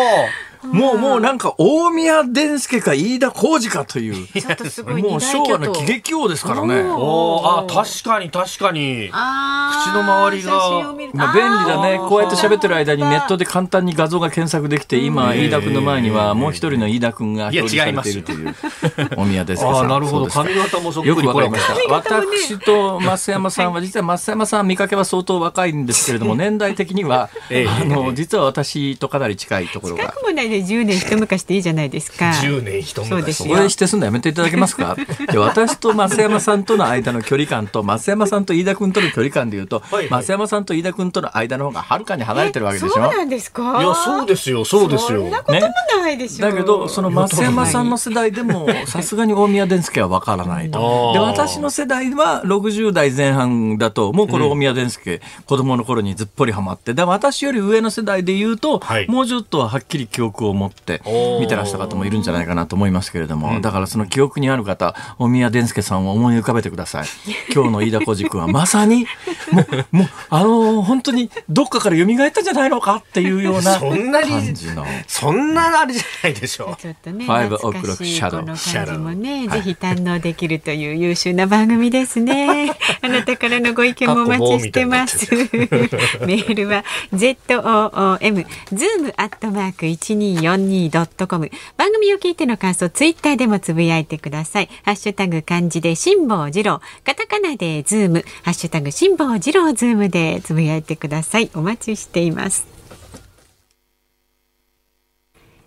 [0.74, 4.16] もうもうなんか大宮伝助か飯田浩二かという。
[5.02, 6.82] もう昭和の喜劇王ですからね。
[6.82, 7.66] おー。
[7.66, 9.10] あ確かに確かに。
[9.10, 9.14] 口
[9.94, 10.52] の周りが
[11.14, 12.00] まあ、便利だね。
[12.10, 18.56] こうやって喋ってる間にネットで簡単に画像が検索できて今飯田君の前にはもう一人の飯田君が表示されているという
[19.18, 20.28] 大宮です ああなるほど。
[20.28, 21.94] 髪型もそっくよくわかりました。
[21.94, 27.68] 私と増山さんは、実は増山さん見かけは相当若いんですけれども、 年代的には、ええ。
[27.68, 30.14] あの、実は私とかなり近いところが近。
[30.14, 32.32] くもないで10年一昔でいいじゃないですか。
[32.32, 34.96] 10年一昔そうですそこでしてすんのやめていただけますか？
[35.32, 42.90] で私と増山さんとの間の距離感と増山さんと飯田君との距離感でいうと、はいはい増山さんと飯田君との間の方がはるかに離れてるわけでしょ？
[42.94, 43.82] そうなんですか。
[43.82, 45.60] いやそうですよそうですよそんなことも
[46.02, 46.46] ないでしょ。
[46.46, 51.12] だけどその増山さんの世代でもさすがに大宮伝助は分からないと。
[51.14, 61.02] で私の世代は60代前半だともうこれ大宮伝助、子供の頃にずっぽりハマってで私より上の世代で言うと、はいもうちょっとはっきり記憶を持って
[61.40, 67.06] 見てらした方もいるんじゃないかなと思いますけれども、だからその記憶にある方大宮伝助さんを思い浮かべてください。
[67.54, 69.06] 今日の飯田浩司君はまさに
[69.52, 74.86] もうもうあのー本当にどっかから蘇ったんじゃないのかっていうような そんなに感じの。
[75.08, 82.72] そんなあれじゃないでしょちょっとね、Five 懐かし o'clock い shadow この感じもね、ぜひ堪能できるという優秀な番組ですね。
[83.02, 85.28] あなたからのご意見もお待ちしてます。
[85.32, 88.46] メールは z o o m
[88.86, 91.50] zoom アットマーク一二四二ドットコム。
[91.76, 94.70] 番組を聞いての感想、ツイッターでもつぶやいてください。
[94.84, 101.50] ハッシュタグ漢字で辛坊治郎、カタカナでズーム、ハッシュタグ辛坊治郎ズームでつぶやいてください。
[101.56, 102.68] お待ちしています。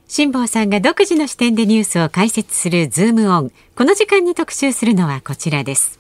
[0.06, 3.50] 辛坊さんが独自の視点でニュースを解説するズームオン。
[3.74, 5.98] この時間に特集するのはこちらです。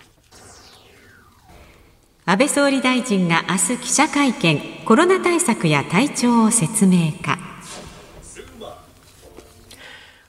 [2.30, 7.47] 安倍総理大臣が明日記者会見、コロナ対策や体調を説明か。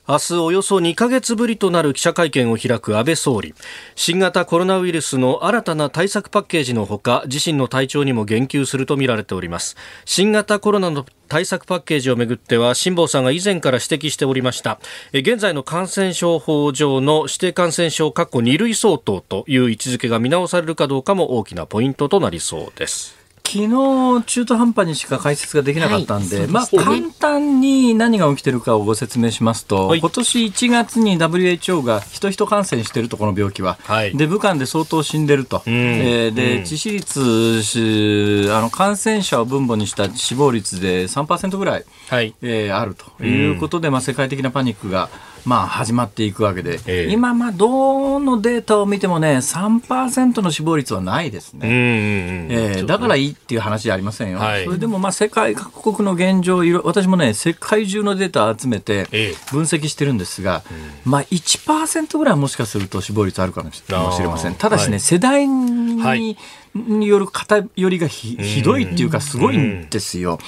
[0.09, 3.53] 明日およそ2ヶ月ぶりとなる記者会見を開く安倍総理。
[3.93, 9.77] 新型コロナウイルスの新たな対策パッケージのほか自身の体調にも言及するとみられております。
[10.05, 14.79] 新型コロナの対策パッケージをめぐっては辛坊さんが以前から指摘しておりました。
[15.13, 23.18] 現在の感染症法上の指定感染症括弧2類相当という位置づけが見直されるかどうかも大きなポイントとなりそうです。
[23.49, 26.47] 昨日中途半端にしか解説ができなかったんで、はい。
[26.47, 29.99] まあ簡単に何が起きてるかをご説明しますと、はい。
[29.99, 34.15] 今年1月に WHO が人々感染してるとこの病気は、はい。
[34.15, 36.61] で武漢で相当死んでると、えーでうん。
[36.61, 42.35] 致死率しあの感染者を分母にした死亡率で3%ぐらい、はい。
[42.43, 45.09] えーあるということで、まあ、世界的なパニックが、
[45.49, 47.11] まあ、始まっていくわけで、ええ。
[47.11, 51.67] 今、まあ、どのデータを見てもね3%の死亡率はないですね。
[51.67, 54.65] うんうんうんえーだからいいっていう話じゃありませんよ、はい。
[54.65, 59.35] それでもまあ世界各国の現状私もね世界中のデータを集めてええ。
[59.51, 60.61] 分析してるんですが、
[61.03, 64.55] まあ1%ぐらいはもしかすると死亡率あるかもしれません。
[64.55, 64.99] ただしね、はい。
[64.99, 66.37] 世代に,、はい
[66.75, 70.39] による偏りがひひどいっていうかすごいんですよ、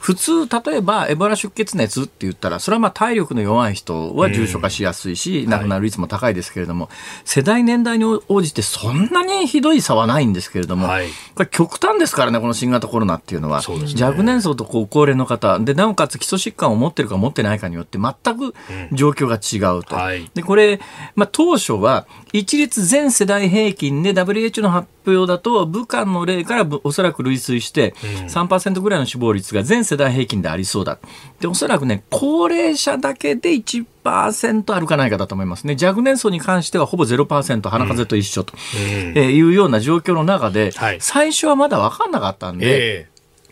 [0.00, 6.88] 普通例えばエボラ出血熱って言ったらそれはまあ体力の弱い人は重症化しやすいし、亡くなる率も高いですけれども、
[7.24, 11.08] 世代年代に応じてそんなにひどい差はないんですけれども、はい。
[11.34, 13.60] これ極端ですからね、この新型コロナっていうのは。
[13.94, 14.04] ね。
[14.04, 18.54] 若年層と高高齢の方、で、なおかつ基礎疾患を持ってるか持ってないかによって全く
[18.92, 19.96] 状況が違うと。
[19.96, 20.30] はい。
[20.34, 20.80] で、これ、
[21.14, 27.94] まあ、当初は、一律全世代平均で WHO の発表だと、武漢の例からぶおそらく類推して、
[28.28, 30.98] 3%ぐらいの死亡率が全世代平均でありそうだ。
[31.40, 35.76] で、おそらくね、高齢者だけで1%あるかないかだと思いますね。
[35.80, 38.54] 若年層に関してはほぼ0%、鼻風邪と一緒と、
[39.14, 40.98] えーいうような状況の中で、はい。
[41.00, 43.09] 最初はまだ分かんなかったんで、え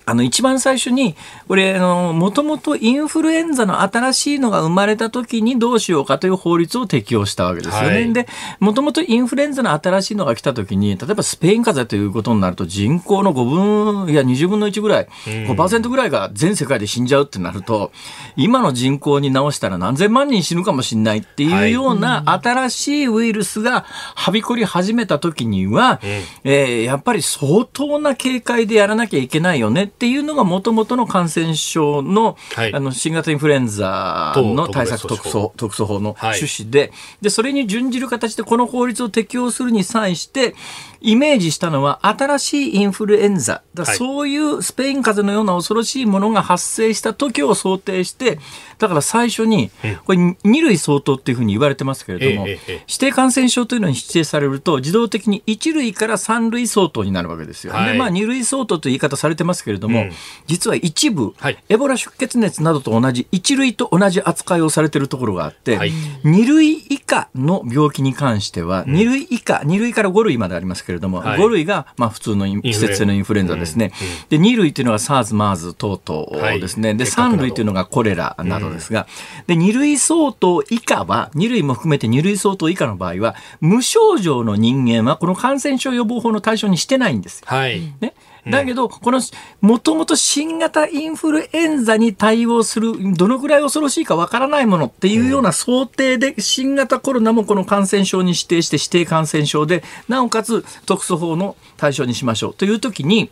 [0.09, 1.17] あの、一番最初に、
[1.49, 7.89] これ、あの、もともとインフルエンザの新しいのが生まれた時にどうしようかという法律を適用したわけですよね。
[7.89, 8.13] はい。
[8.15, 8.27] で、
[8.59, 17.93] もともとインフルエンザの新しいのが来た時に、例えばスペイン風邪ということになると人口の5分、いや20分の1ぐらい、5%ぐらいが全世界で死んじゃうってなると、
[18.37, 32.73] 今の人口に直したら何千万人死ぬかもしれないっていうような新しいウイルスがはびこり始めた時には、えーやっぱり相当な警戒でやらなきゃいけないよねっていうのがもともとの感染症の,、はい。
[32.73, 36.39] あの新型インフルエンザのと対策特別措特措法のはい。
[36.39, 40.55] 趣旨で,、でそれに準じる形でこの法律を適用するに際して
[41.01, 43.63] イメージしたのは新しいインフルエンザ。
[43.75, 43.97] だはい。
[43.97, 48.39] そういうスペイン風邪のような恐ろしいものが発生した時を想定して
[48.79, 49.71] だから最初に
[50.05, 52.61] これ2類相当っていうふうに言われてますけれども、指
[52.99, 57.73] 定感染症というのに指定されると自動的に1類から3類相当になるわけですよ。
[57.73, 57.93] はい。
[57.93, 60.13] でまあ2類相当という言い方されてますけれどども、うん。
[60.47, 61.59] 実は一部、はい。
[61.69, 65.93] エボラ出血熱などと同じ一類と同じ扱いをされているところがあって、はい。
[66.23, 73.93] 二類以下の病気に関しては、二類以下、二類から五類までありますけれども、はい五類がまあ普通の季節性のインフルエンザですね。
[74.31, 76.95] で、二類というのが SARS、MERS 等々ですね。
[76.95, 79.07] で、はい結核など三類というのがコレラなどですが、
[79.47, 87.47] で、二類相当以下は、二類も含めて二類相当以下の場合は、無症状の人間はこの感染症予防法の対象にしてないんですよ。
[87.49, 87.81] はい。
[88.01, 88.15] ね。
[88.51, 89.21] だけど、この、
[89.61, 103.31] もともと新型インフルエンザに対応する、どのぐらい恐ろしいかわからないものっていうような想定で、新型コロナもこの感染症に指定して指定感染症で、なおかつ特措法の対象にしましょうというときに、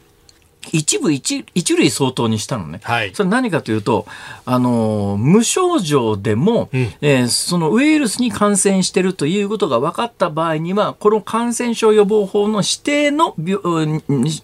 [0.72, 2.80] 一部一一類相当にしたのね。
[2.82, 4.06] はいそれ何かというと、
[4.44, 13.34] あのー無症状でも、うんえーそのウイルスに感染しているということが分かった場合には、この感染症予防法の指定の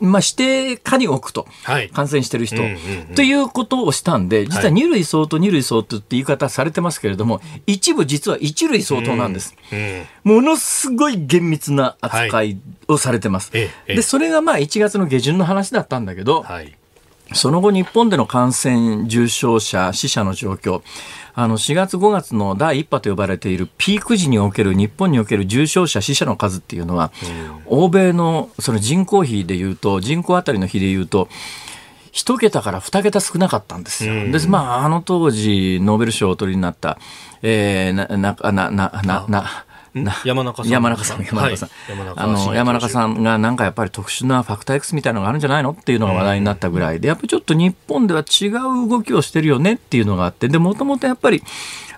[0.00, 1.46] まあ、指定下に置くと。
[1.64, 1.88] はい。
[1.90, 9.54] 感染してる人、うんうんうんということをしたんで、実ははい2類相当、2類相当って言い方されてますけれども、一部実は1類相当なんです。
[9.72, 10.04] うん。
[10.24, 13.50] ものすごい厳密な扱いをされてます。
[13.54, 16.76] ええええで、それがまあ1月の下旬の話だったんだけど、はい。
[17.34, 20.82] その後日本での感染重症者、死者の状況、
[21.34, 27.10] あの4月5月の第1波と呼ばれているピーク時における日本における重症者、死者の数っていうのは、
[27.66, 31.28] 欧米のその人口比でいうと、人口あたりの比でいうと、
[32.10, 34.12] 一桁から二桁少なかったんですよ。
[34.12, 34.48] うんです。
[34.48, 36.98] まあ、あの当時、ノーベル賞をお取りになった、
[37.40, 39.64] えー、な、な、な、な、な
[40.24, 40.72] 山中さん。
[40.72, 41.70] 山中さん、山中さん。
[42.16, 42.88] あの、山中ん。
[42.90, 51.42] さんがなんかやっぱり特殊なファクター X みたいなのがあるんじゃないのっていうのが話題になったぐらいで、やっぱりちょっと日本では違う動きをしてるよねっていうのがあって、で、もともとやっぱり、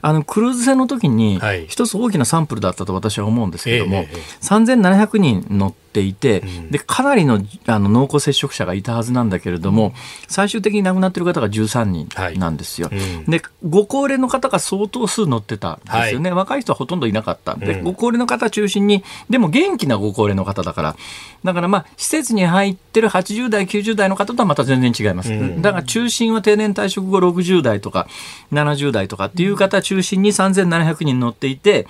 [0.05, 6.70] あの、クルーズ船の時にはい、一つ大きなサンプルだったと私は思うんですけども、ええええ3700人乗っていて、ん。
[6.70, 9.94] で、かなりのあの濃厚接触者がいたはずなんだけれども、
[10.28, 12.90] 最終的に亡くなっている方が13人なんですよ。
[12.92, 13.30] うん。
[13.30, 16.32] で、ご高齢の方が相当数乗ってたんですよね。
[16.32, 17.55] 若い人はほとんどいなかった。
[17.55, 17.84] で、うん。
[17.84, 20.96] ご高齢の方中心に、でも元気なご高齢の方だから、
[21.44, 25.32] だからまあ、施設に入ってる80代、90代の方とはまた全然違います。
[25.32, 25.62] うん。
[25.62, 28.09] だから中心は定年退職後60代とか
[28.52, 31.86] 70代とかっていう方中心に3700人乗っていて、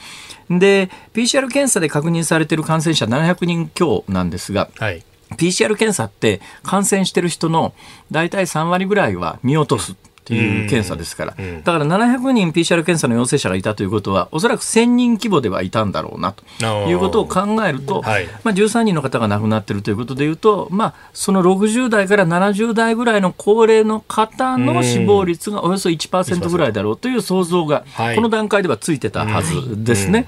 [0.50, 5.04] で、PCR 検査で確認されている感染者700人強なんですが、はい。
[5.36, 7.74] PCR 検査って感染してる人の
[8.10, 18.26] 大体3割ぐらいは見落とすっていう検査ですから、うんだから700人 PCR 検査の陽性者がいたということはおそらく1000人規模ではいたんだろうなということを考えると、はい。
[18.42, 28.16] まあ、13人の方が亡くなっているということでいうと、まあ、その60代から70代ぐらいの高齢の方の死亡率がおよそ1%ぐらいだろうという想像がはい。
[28.16, 30.26] この段階ではついてたはずですね。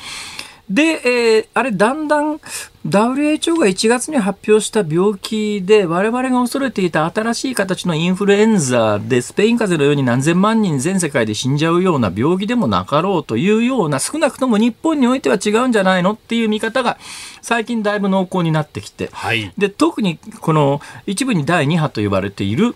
[0.69, 2.41] で、えーあれ、だんだん
[2.87, 16.99] WHO が1月に発表した病気で、我々が恐れていた新しい形のインフルエンザで、スペイン風邪のように何千万人全世界で死んじゃうような病気でもなかろうというような、少なくとも日本においては違うんじゃないのっていう見方が、
[17.43, 19.53] 最近だいぶ濃厚になってきて、はい。
[19.57, 22.75] で特にこの一部に第2波と呼ばれている、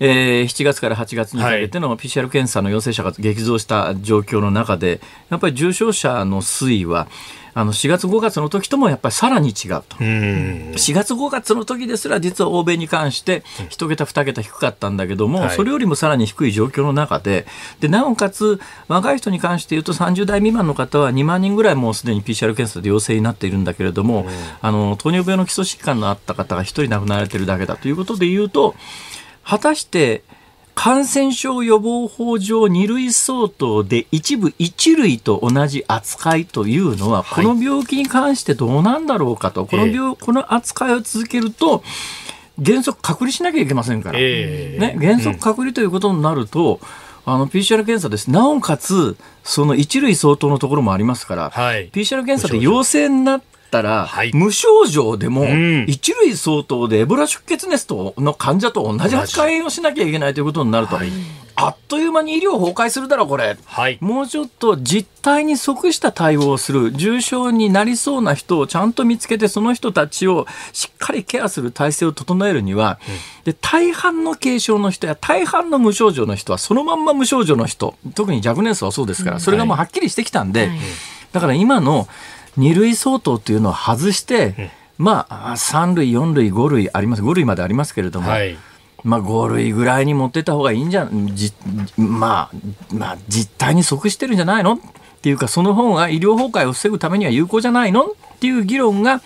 [0.00, 7.06] えー7月から8月にかけての PCR 検査の陽性者が激増した状況の中で、やっぱり重症者の推移は、
[7.52, 9.96] あの4月、5月の時ともやっぱりさらに違うと。
[10.00, 10.72] うん。
[10.74, 17.46] 4月、5月の時ですら、実は欧米に関して、1桁、2桁低かったんだけども、はいそれよりもさらに低い状況の中で、
[17.80, 24.26] でなおかつ、若い人に関して言うと、30代未満の方は2万人ぐらいもうすでに PCR 検査で陽性になっているんだけれども、
[24.62, 28.74] あの糖尿病の基礎疾患のあった方が1人亡くなられているだけだということで言うと、
[29.50, 30.22] 果たして、
[30.76, 41.82] 感染症予防法上2類相当で一部1類と同じ扱いというのは、はいこの病気に関してどうなんだろうかと、この病、この扱いを続けると、
[42.64, 44.20] 原則隔離しなきゃいけませんから。
[44.20, 46.78] ええね、原則隔離ということになると、
[47.26, 48.30] あの PCR 検査です。
[48.30, 51.90] なおかつ、その1類相当のところもありますから、はい。
[51.90, 54.32] PCR 検査で陽性になったら、はい。
[54.34, 55.84] 無症状でも、ん。
[55.86, 61.10] 一類相当でエボラ出血熱との患者と同じ扱いをしなきゃいけないということになると、はい。
[61.62, 63.58] あっという間に医療崩壊するだろう、これ。
[63.64, 63.98] はい。
[64.00, 72.98] もうちょっと実態に即した対応をする、重症になりそうな人をちゃんと見つけて、その人たちをしっかりケアする体制を整えるには、
[73.44, 80.78] で大半の軽症の人や大半の無症状の人は、そのまんま無症状の人、特に若年層はそうですから、それがもうはっきりしてきたんで、はい。
[81.32, 82.08] だから今の
[82.58, 88.56] 2類相当っていうのを外して、まあ、3類、4類、5類あります、5類までありますけれども、はい。
[89.02, 91.54] まあ、5類ぐらいに持ってった方がいいんじゃん、じ
[91.96, 92.56] まあ、
[92.92, 94.74] まあ、実態に即してるんじゃないの？
[94.74, 94.78] っ
[95.22, 98.04] ていうか、その方が医療崩壊を防ぐためには有効じゃないの？
[98.04, 98.08] っ
[98.40, 99.22] ていう議論が、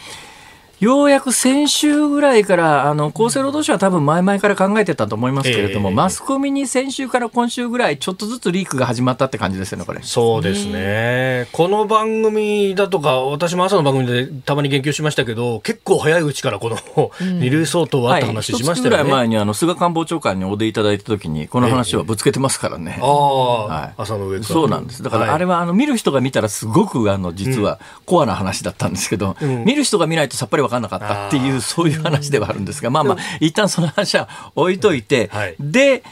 [0.85, 10.01] ようやく先週ぐらいからあの厚生労働省は多分前々から考えてたと思いますけれども、えー、マスコミに先週から今週ぐらいちょっとずつリークが始まったって感じですよねこれ。
[10.03, 25.03] そうですね、この番組だとか私も朝の番組でたまに言及しましたけど結構早いうちからこの二類相当はって話しましたよね、はい、ぐらい前にあの菅官房長官にお出いただいた時にこの話はぶつけてますからね、えー、ああ、はい、朝の上そうなんです。
[25.03, 36.03] だからあれはあの見る人が見たらすごくあの実はコアな話だったんですけど、うん、見る人が見ないとさっぱり分かんなかったっていうそういう話ではあるんですがまあまあ一旦その話は置いといて、はい、で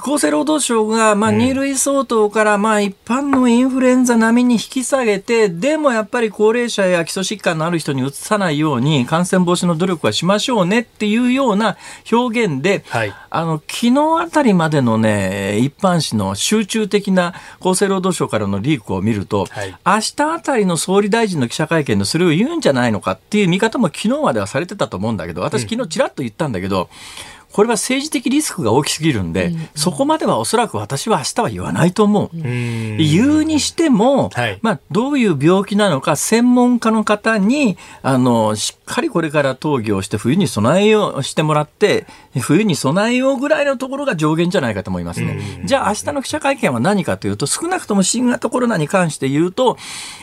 [0.00, 11.76] 厚生労働省が、まあ、2類相当から、まあ、一般のインフルエンザ並みに引き下げて、でもやっぱり高齢者や基礎疾患のある人にうつさないように、感染防止の努力はしましょうねっていうような
[12.10, 32.36] 表現で、はい、あの、昨日あたりまでのね、一般紙の集中的な厚生労働省からのリークを見ると、はい、明日あたりの総理大臣の記者会見でそれを言うんじゃないのかっていう見方も昨日まではされてたと思うんだけど、私昨日ちらっと言ったんだけど、うんこれは政治的リスクが大きすぎるんで、うん、そこまではおそらく私は明日は言わないと思う。
[32.36, 42.06] う言うにしても、はい、まあ、どういう病気なのか、専門家の方に、あの、しっかりこれから討議をして冬に備えようしてもらって、
[42.40, 45.62] 冬に備えようぐらいのところが上限じゃないかと思いますね。
[45.64, 49.76] じゃあ明日の記者会見は何かというと、少なくとも新型コロナに関して言うと、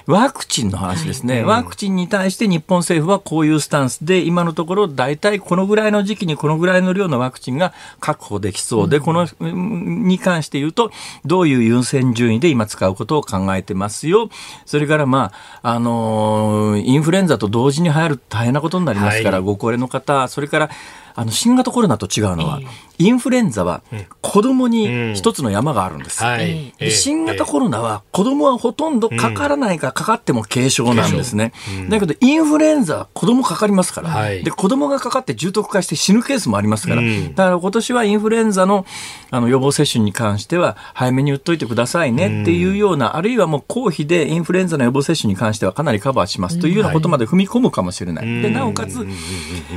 [0.07, 1.35] ワクチンの話ですね。
[1.35, 10.91] はい、ワクチンに対して日本政府はこういうスタンスで、今のところ大体このぐらいの時期にこのぐらいの量のワクチンが確保できそうで、このに関して言うと、
[11.25, 14.29] どういう優先順位で今使うことを考えてますよ。
[14.65, 20.69] それからまあ、あのー、インフルエンザと同時に流行ると大変なことになりますから、はい、ご高齢の方、それから
[21.19, 22.61] あの新型コロナと違うのは、
[22.97, 23.83] インフルエンザは
[24.21, 26.23] 子供に一つの山があるんです。
[26.89, 31.51] 新型コロナは子供はほとんどかからないかかかっても軽症なんですね。
[31.89, 38.85] だけどインフルエンザは子供かかりますから、はい、で子供がかかって重篤化して死ぬケースもありますから、だから今年はインフルエンザの
[39.31, 48.41] あの予防接種に関しては早めに打っといてくださいねっていうような、あるいはもう公費でインフルエンザの予防接種に関してはかなりカバーしますというようなことまで踏み込むかもしれない。
[48.41, 49.05] でなおかつ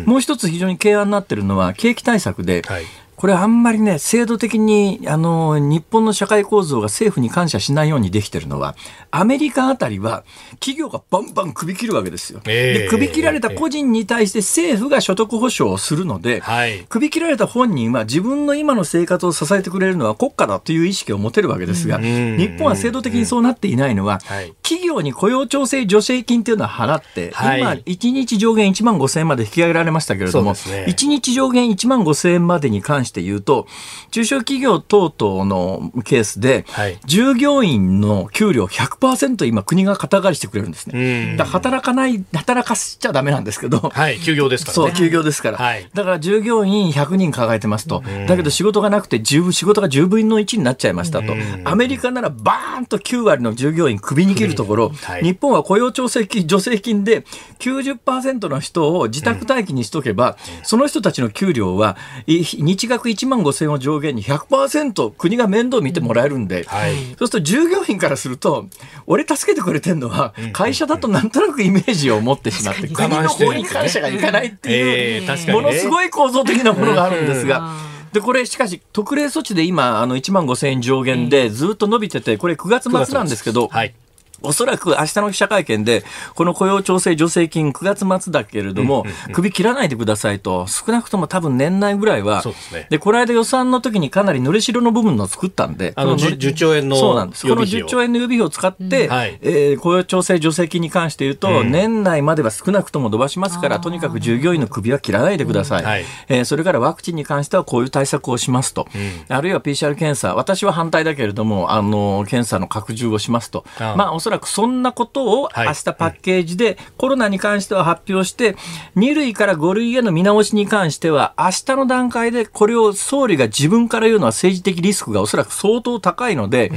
[0.07, 2.85] もう一つ非常に懸案になっててるのは景気対策で、はい。
[3.23, 8.75] これあんまりね、制度的に、あの、日本の社会構造が政府に感謝しないようにできてるのは、
[9.13, 12.41] アメリカあたりは企業がバンバン首切るわけですよ。
[12.47, 24.19] えー、で、首切られた個人に対して政府が所得保障をするので、はい、首切られた本人は自分の今の生活を支えてくれるのは国家だという意識を持てるわけですが、日本は制度的にそうなっていないのは、
[24.63, 30.57] 企業に雇用調整助成金っていうのは払って、はい、今、1日上限1万5000円まで引き上げられましたけれども、ね、
[30.89, 33.67] 1日上限1万5000円までに関してして言うと、
[34.11, 36.65] 中小企業等々のケースで、
[37.05, 41.37] 従業員の給料100%今国が肩代わりしてくれるんですね。
[41.37, 43.91] だ働かない、働かせちゃダメなんですけど。
[43.95, 45.59] はい、休業ですから、ね、そう、休業ですから。
[45.59, 48.03] はい、だから従業員100人抱えてますと。
[48.27, 51.35] だけど仕事がなくて十仕事が10分の1になっちゃいましたと。
[51.65, 57.25] アメリカならバーンと9割の従業員首に切るところ、はい、日本は雇用調整金、助成金で
[57.59, 61.97] 90%の人を自宅待機にしとけば、その人たちの給料は
[62.27, 68.67] 日額1万5000円を上限に100%国が面倒見てもらえるんで、はい、そうすると従業員からすると、
[69.07, 77.93] 俺助けてくれてるのは、会社だとなんとなくイメージを持ってしまって、国の方に感謝がいかないっていう、ものすごい構造的なものがあるんですが。
[78.13, 83.95] で、これ、しかし、特例措置で今、あの、1万5000円上限でずっと伸びてて、これ9月末なんですけど、はい、
[84.43, 97.47] おそらく明日の記者会見で、この雇用調整助成金9月末だけれども、首切らないでくださいと、少なくとも多分年内ぐらいは、で、ね、この間予算の時にかなりぬれしろの部分の作ったんで、あの 10, 10, 兆円のそうなんです。
[97.47, 105.83] この10兆円の予備費を使って、うんはい、えー、雇用調整助成金に関して言うと、うん、年内までは少なくとも伸ばしますから、とにかく従業員の首は切らないでください。
[105.83, 108.87] うんはい、えー、それからワクチンに関してはこういう対策をしますと、
[109.29, 113.65] あるいは PCR 検査、私は反対だけれども、あの、検査の拡充をしますと。
[113.79, 118.57] まあ、おそらくそんなことを明日パッケージでコロナに関しては発表して、
[118.97, 126.73] 2類から5類への見直しに関しては、明日の段階でこれを総理が自分から言うのは政治的リスクがおそらく相当高いので、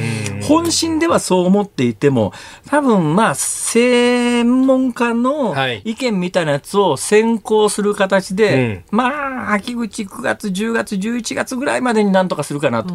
[0.47, 2.34] 本心ではそう思っていても、
[2.68, 12.93] 多分まあ、専門家の意見みたいなやつを先行する形で、まあ、秋口9月、10月、11月ぐらいまでになんとかするかなと。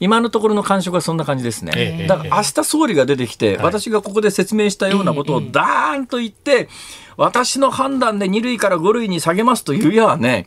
[0.00, 2.06] 今のところの感触はそんな感じですね。
[2.08, 6.68] だから明日総理が出てきて、私がここで説明したようなことをダーンと言って、
[7.16, 10.46] 私の判断で2類から5類に下げますというやはね、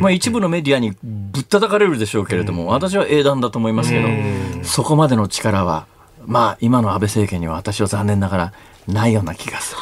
[0.00, 4.08] まあ、一部のメディアにぶったたかれるでしょうけれども、私は英断だと思いますけど、
[4.64, 5.86] そこまでの力は、
[6.24, 8.52] まあ、今の安倍政権には私は残念ながら
[8.86, 9.80] ないような気がする。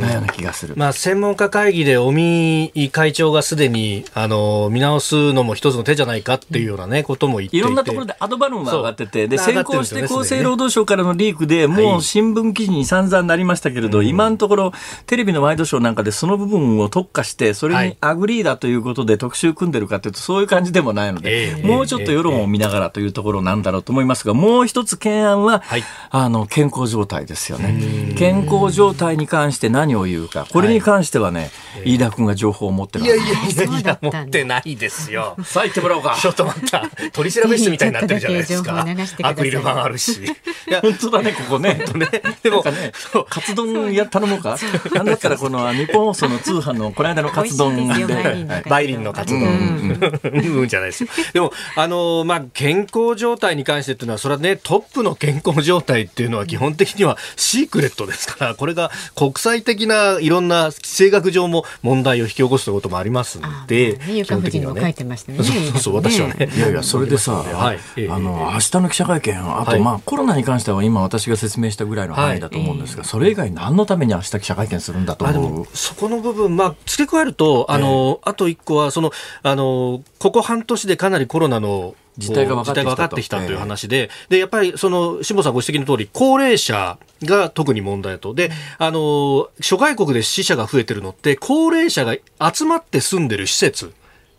[0.00, 0.74] ないような気がする。
[0.76, 14.72] まあ、専門家会議で尾身会長がすでにあの見直すのも一つの手じゃないかっていうような、ね、ことも言っていいろんなところでアドバルーンが上がってて、で先行して厚生労働省からのリークで、もう新聞記事に散々なりましたけれど、今のところ、
[15.06, 25.82] テレビのワイドショーなんかでその部分を特化して、それに agree だということで特集組んでるかというと、そういう感じでもないので、ええもうちょっと世論を見ながらというところなんだろうと思いますが、もう一つ懸案は、はい。
[26.10, 27.81] あの健康状態ですよね。
[28.16, 31.50] 健康状態に関して何を言うか、これに関してはね、
[31.84, 33.34] 飯田君が情報を持ってるいやいやいや
[33.66, 35.36] そういや持ってないですよ。
[35.44, 36.16] さあ行ってもらおうか。
[36.20, 36.88] ちょっと待った。
[37.12, 38.86] 取り調べ室みたいになってるじゃないですか
[39.22, 40.22] アクリル板あるし。
[40.22, 41.74] いや、本当だね、ここね。
[41.94, 42.08] ね、
[42.42, 42.92] でも、ね、
[43.28, 44.56] カツ丼や頼もうか。
[44.92, 48.62] なんだったらこの日本放送の通販のこの間のカツ丼で。
[48.68, 49.40] バイリンの活動。
[49.40, 51.08] うん、じゃないですよ。
[51.32, 65.38] でも、あのまあ、健康状態に関してっていうのは、それはね、トップの健康状態っていうのは基本的にはシークレットですから、これが国際的ないろんな地政学上も問題を引き起こすということもありますので、ねゆか夫人も書いてましたね。
[65.38, 66.50] そうそうそう、私はね。
[66.54, 67.78] いやいや、それでさ、はい。
[67.96, 69.80] ええあの、明日の記者会見、あと、はい。
[69.80, 75.50] まあ、コロナに関しては今私が説明したぐらいの範囲だと思うんですが、それ以外何のために明日記者会見するんだと思う？
[75.60, 75.66] も。
[75.72, 79.10] そこの部分、まあ、付け加えると、あの、あと一個は、その、
[79.42, 82.72] あの、ここ半年でかなりコロナの、実態が分か
[83.04, 88.34] ってきたという話で、で、やっぱり、その、辛坊さんご指摘の通り、高齢者が特に問題と。
[88.34, 92.16] で、あの、諸外国で死者が増えてるのって、高齢者が
[92.52, 93.92] 集まって住んでる施設。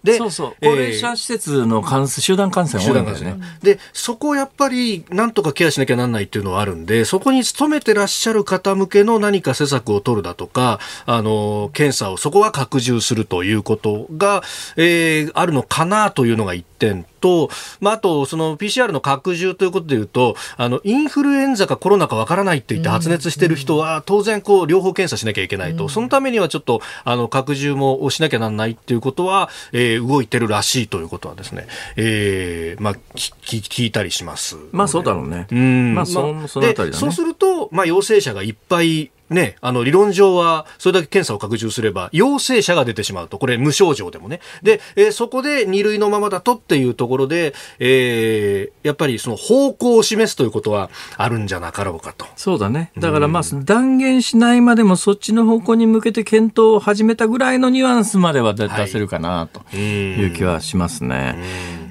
[0.03, 0.55] で、そうそう。
[0.59, 14.43] えー高齢者施設の感染、集団感染多いんだよねで、そこをやっぱり、なんとかケアしなきゃなんないっていうのはあるんで、そこに勤めてらっしゃる方向けの何か施策を取るだとか、あの、検査をそこは拡充するということが、
[14.75, 17.49] えーあるのかなというのが一点と、
[17.79, 25.87] まあ、あと、その PCR の拡充ということでいうと、あの、インフルエンザかコロナかわからないって言って発熱してる人は、当然、こう、両方検査しなきゃいけないと。
[25.87, 34.57] そのためにはちょっと、あの、拡充もしなきゃなんないっていうことは、えー動いてるらしいということはですね、えーまあ、きき聞いたりします。
[34.71, 35.47] まあ、そうだろうね。
[35.49, 36.91] うんまあ、そそのあたりだね。
[36.91, 43.37] でそうすると、まあ、陽性者がいっぱいね、あの、理論上は、それだけ検査を拡充すれば、陽性者が出てしまうと。
[43.37, 44.39] これ、無症状でもね。
[44.61, 52.25] で、えーそこで二類のままだとっていうところで、えーやっぱりその方向を示すということはあるんじゃなかろうかと。
[52.35, 52.91] そうだね。
[52.97, 61.35] だからまあ、断言しないまでもそっちの方向に向けて検討を始めたぐらいのニュアンスまでは出せるかなとうんいう気はしますね。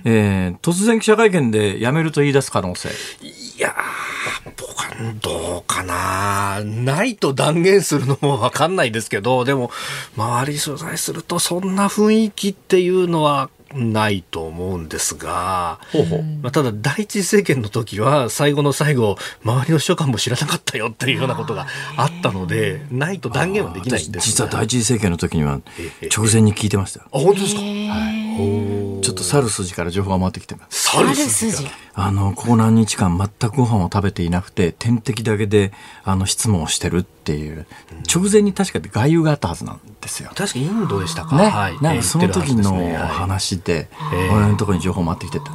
[0.05, 2.89] えー突然記者会見で辞めると言い出す可能性。
[3.23, 6.63] いやー、僕はどうかな。
[6.65, 9.71] ないと断言するのもわかんないですけど、でも、
[10.17, 15.81] 周り取材するとそんな雰囲気っていうのはないと思うんですが、
[16.43, 25.61] まあ、ただ第一次政権の時は最後の最後、周りの秘書官も知らなかったよっていうようなことがあったので、ないと断言はできないんです実は第一次政権の時には
[26.03, 27.07] え直前に聞いてましたよ。
[27.13, 27.61] あ、本当ですか？
[29.03, 30.91] ちょっと去る筋から情報が回ってきてます。
[30.91, 31.67] サルあるス筋。
[31.95, 35.73] あの、ここ何日間全くご飯を食べていなくて、点滴だけで、
[36.05, 37.67] あの、質問をしてるっていう、
[38.13, 40.31] 直前に確か外遊があったはずなんですよ。
[40.35, 41.49] 確かインドでしたかね。
[41.49, 41.79] はい。
[41.83, 42.73] なんかその時の
[43.09, 45.51] 話で、えー俺のところに情報回ってきてた。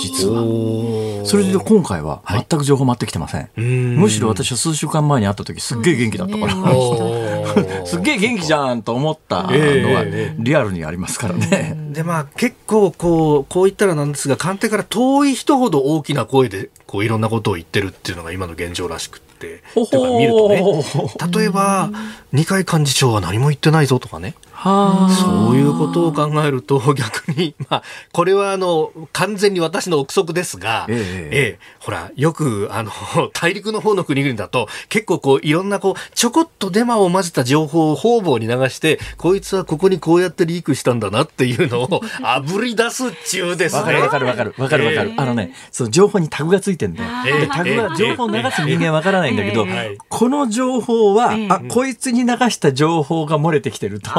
[0.00, 1.24] 実は。
[1.24, 3.50] それで今回は全く情報回ってきてません。
[3.60, 7.84] んむしろ私は数週間前に会った時すっげえ元気だったから。
[7.86, 11.76] すっげえ元気じゃんと思ったのはええリアルにありますからね。
[11.90, 21.90] でまあ結構こうこう言ったらなんですが官邸から遠い人ほど大きな声でこういろんなことを言ってるっていうのが今の現状らしくってほほーとか見るとね例えば
[22.32, 24.47] 二階幹事長は何も言ってないぞとかねはあ。
[24.62, 27.82] そういうことを考えると 逆にまあ
[28.12, 31.58] これはあの完全に私の憶測ですが、ええええ。
[31.78, 32.90] ほらよくあの
[33.32, 43.80] 大陸の方の国々だと結構こういろんなこうちょこっとデマを混ぜた情報を方々に流してこいつはここにこうやってリークしたんだなっていうのを あぶり出すっちゅうですね。
[43.80, 45.12] わかるわかるわかるわかるわかる。
[45.16, 47.08] あのね、その情報にタグがついてんだよ。
[47.26, 47.40] ええ。
[47.42, 54.10] でタグが情報を流す人間わからないんだけどええ、この情報はええ、あ、こいつに流した情報が漏れてきてると。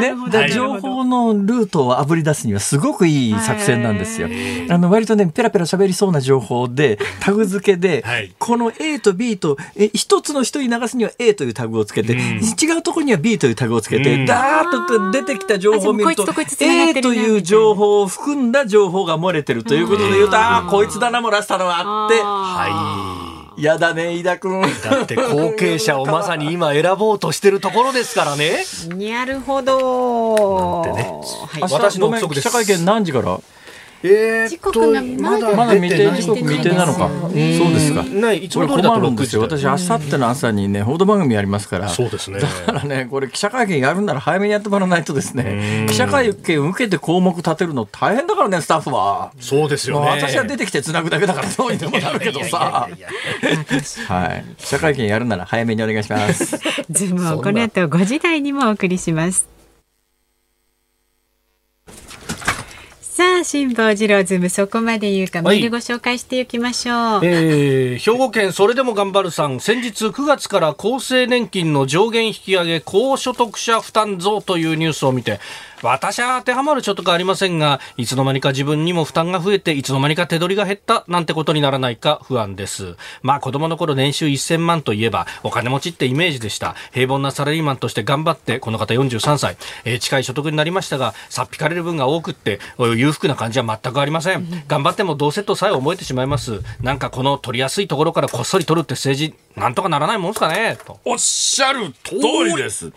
[0.00, 0.48] ね。
[0.48, 4.28] 情報のルートをあぶり出すにはすごくいい作戦なんですよ。
[4.28, 4.70] はい。
[4.70, 8.32] あの割とねペラペラ喋りそうな情報で タグ付けで、はい。
[8.38, 12.20] この A と B とえ一つの人に流すには A というタグをつけて、うん。
[12.20, 14.26] 違うところには B というタグをつけて、うん。
[14.26, 22.20] ダーッと出てきた情報を見るとと A という情報を含んだ情報が漏れてるということで言うと、ああこいつだな漏らしたのはあって。
[22.22, 24.60] はやだね飯田君。
[24.60, 24.64] い。
[24.84, 28.64] だって後継者をまさに今選ぼうとしてるところですからね。
[28.88, 30.82] なるほど。
[30.84, 33.40] なんてねはい明日私のです記者会見何時から？
[34.02, 37.08] えー、時刻がまだまだ未定時刻未定なのか。
[37.08, 38.02] そうですか。
[38.02, 39.48] ないいつこれも通りだと6困るんですよ。
[39.48, 41.88] 時私明後日の朝にね報道番組やりますから。
[41.88, 45.86] そうですねだからねこれ記者会見やるなら早めにやってもらわないとですね。
[45.88, 49.32] 記者会見受けて項目立てるの大変だからねスタッフは。
[49.40, 52.88] そうですよね私は出てきてつなぐだけだからどうにでもなるけどさ。
[54.08, 54.44] はい。
[54.58, 56.58] 記者会見やるなら早めにお願いします。
[56.90, 59.48] ズームをこの後5時台にもお送りします。
[63.00, 67.20] さあ、辛坊治郎ズームそこまで言うか、メはいールご紹介していきましょう。
[67.24, 69.60] えー兵庫県それでも頑張るさん。
[69.60, 75.40] 先日9月から厚生年金の上限引き上げ高所得者負担増というニュースを見て
[75.82, 82.96] 私は当てはまる所得ありませんがいつの間にか自分にも負担が増えていつの間にか手取りが減ったなんてことにならないか不安です。
[83.22, 86.74] まあ子供の頃年収1000万といえばお金持ちってイメージでした。
[86.92, 94.46] 平凡なサラリーマンとして頑張ってこの方43歳、えー近い所得になりましたがさっぴかれる分が多くって裕福な感じは全くありません。
[94.68, 96.60] 頑張ってもどうせとさえ思えてしまいます。
[96.80, 100.76] なんかこの取りやすいところからこっそり取るって政治なんとかならないもんですかね？
[100.84, 100.98] と。
[101.04, 102.14] おっしゃる通
[102.46, 102.92] りです。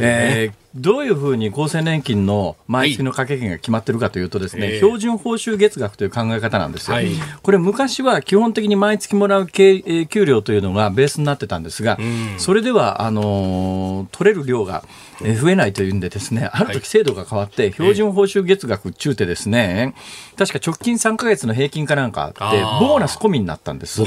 [0.00, 6.94] えーどういうふうに厚生年金の毎月の掛け金が決まってるかというとですね、ええ標準報酬月額という考え方なんですよ。
[6.94, 7.08] はい。
[7.42, 9.82] これ昔は基本的に毎月もらう給
[10.24, 11.98] 料というのがベースになってたんですが、
[12.36, 14.84] それではあのー取れる量が
[15.22, 19.94] えー増えないというんでですね、ある時制度が変わって標準報酬月額中てですね、
[20.36, 24.02] 確か直近3ヶ月の平均かなんかあってボーナス込みになったんです。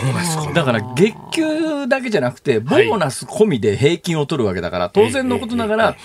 [0.53, 5.95] だから月給だけじゃなくてボーナス込みで平均を取るわけだから当然のことながら、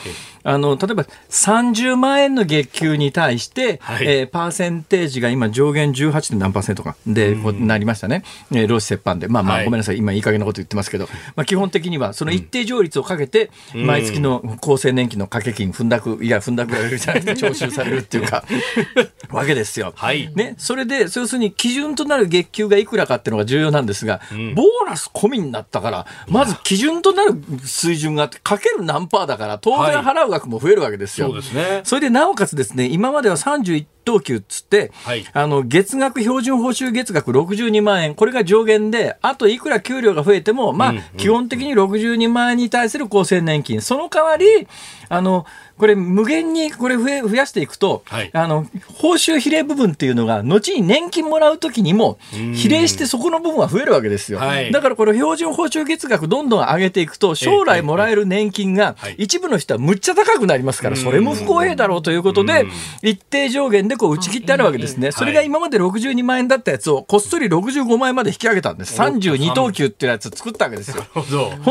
[0.42, 4.07] あの例えば30万円の月給に対して、はい。
[4.07, 6.30] えーパーセンテージが今上限 18.
[6.30, 9.28] 点何パーセントかでこうなりましたね、えー労使折半で。
[9.28, 9.64] まあまあ、はい。
[9.64, 9.98] ごめんなさい。
[9.98, 18.44] 今いい加減なこと言ってますけど、まあ、基本的にはその一定上率をかけて、毎月の厚生年金の掛け金ふんだくいやふんだくられるじゃなくて徴収されるっていうか
[19.30, 19.92] わけですよ。
[19.97, 24.20] はいね、それで、要するに基準となる月給がいくらかっていうのが重要なんですが、
[24.55, 27.34] ボーナス込みになったから、まず基準となる
[27.64, 31.28] 水準があって、かける何パーだから、当然払う額も増えるわけですよ。
[31.28, 35.26] そうですねそれで、なおかつですね、今までは31等級っつって、はい。
[35.32, 44.68] あの、月額標準報酬月額62万円、これが上限で、あといくら給料が増えても、まあ、基本的に62万円に対する厚生年金、その代わり、
[45.09, 45.44] あの、
[45.79, 48.31] これ無限にこれ増え増やしていくと、はい。
[48.33, 52.18] あの報酬比例部分っていうのが後に年金もらうときにも
[52.55, 54.72] 比例してそこの部分は増えるわけですよ、はい。
[54.72, 62.66] だからこれ標準報酬月額どんどん上げていくと将来もらえる年金がはい一部の人はむっちゃ高くなりますからそれも不公平だろうということで
[63.03, 65.12] 一定上限でこう打ち切ってあるわけですね。
[65.12, 68.99] それが今まで62万円だったやつをこっそり65万円まで引き上げたんです。
[68.99, 71.05] 32等級っていうやつ作ったわけですよ。
[71.14, 71.20] そ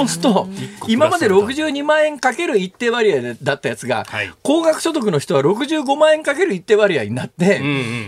[0.03, 0.47] うすると
[0.87, 4.31] 今まで62万円かける一定割合だったやつがはい。
[4.41, 7.61] 高額所得の人は65万円かける一定割合になって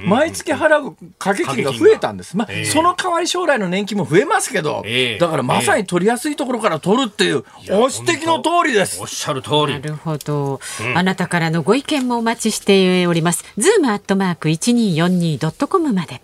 [0.06, 2.38] 毎月払う掛け金が増えたんです。
[2.38, 2.66] まあええ。
[2.66, 5.18] その代わり将来の年金も増えますけどええ。
[5.20, 9.02] だからまさに取りやすいところから取るっていうお指摘の通りです。
[9.02, 9.08] おっ。
[9.18, 9.74] しゃる通り。
[9.74, 10.60] なるほど、
[10.96, 13.44] あなたからのご意見もお待ちしております。
[13.58, 16.22] ズームアットマーク一二四二ドットコムまで。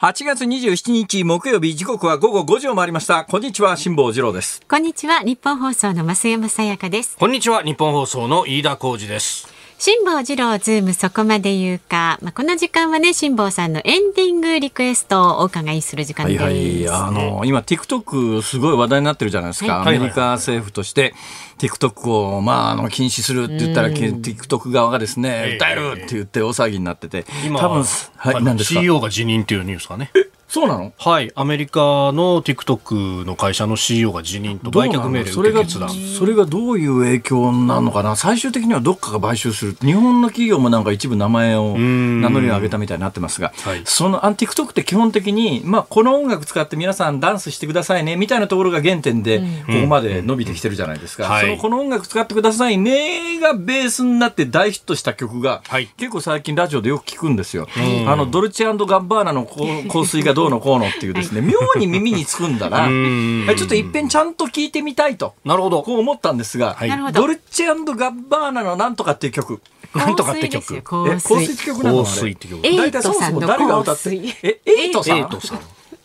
[0.00, 3.24] 8月27日木曜日時刻は午後5時を回りました。
[3.24, 4.62] こんにちは辛坊治郎です。
[4.68, 7.16] こんにちは、日本放送の増山さやかです。
[7.16, 16.90] こんにちは日本放送の飯田浩二です辛坊治郎ズームそこまで言うか、まあ、この時間はね辛坊さんのエンディングリクエストをお伺いする時間はいです。
[16.90, 19.96] はい、あの今 TikTok すごい話題になってるじゃないですか、はい。
[19.96, 21.14] アメリカ政府として。
[21.58, 25.64] TikTok をまああの禁止するって言ったら、TikTok 側がですね、ええ。
[25.64, 27.84] 訴えるって言って大騒ぎになってて、今多分
[28.16, 30.12] はい何ですか？CEO が辞任っていうニュースがね
[30.48, 30.92] そうなの？
[30.98, 31.30] はい。
[31.34, 35.90] アメリカの TikTok の会社の CEO が辞任と売却命令それが受け決断。
[35.90, 38.16] それがどういう影響なのかな？
[38.16, 39.76] 最終的にはどっかが買収する。
[39.82, 43.82] 日本の企業もなんか一部名前を名乗りを上げたみたいになってますが、はい。
[43.84, 51.44] その TikTok って基本的に、まあ、この音楽使って皆さんダンスしてくださいねみたいなところが原点でここまで伸びてきてるじゃないですか、はい。
[51.44, 52.78] そのこの音楽使ってください。
[52.78, 55.88] ねがベースになって大ヒットした曲が、はい。
[55.98, 57.68] 結構最近ラジオでよく聞くんですよ、
[58.06, 62.86] あのドルチェガッバーナの香水がどうのこうのっていうですね妙に耳につくんだな。
[62.88, 65.34] んちょっといっぺんちゃんと聞いてみたいと。
[65.44, 65.82] なるほど。
[65.82, 67.12] こう思ったんですが、はい。
[67.12, 69.60] ドルチェガッバーナのなんとかっていう曲。
[69.94, 70.82] なんとかって曲。
[70.82, 72.20] 香水って曲なの香あれ？
[72.20, 72.66] 水って曲。
[72.66, 74.36] エイ大体そもそも誰が歌って香水。
[74.42, 75.28] え、エイトさん？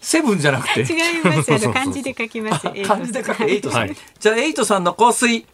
[0.02, 0.82] セブンじゃなくて。
[0.82, 0.88] 違い
[1.24, 1.58] ますよ。
[1.58, 2.68] あの漢字で書きます。
[2.68, 3.44] えー漢字で書く。
[3.44, 3.82] エイトさん。
[3.82, 3.98] はい。
[4.20, 5.46] じゃあ、エイトさんの香水。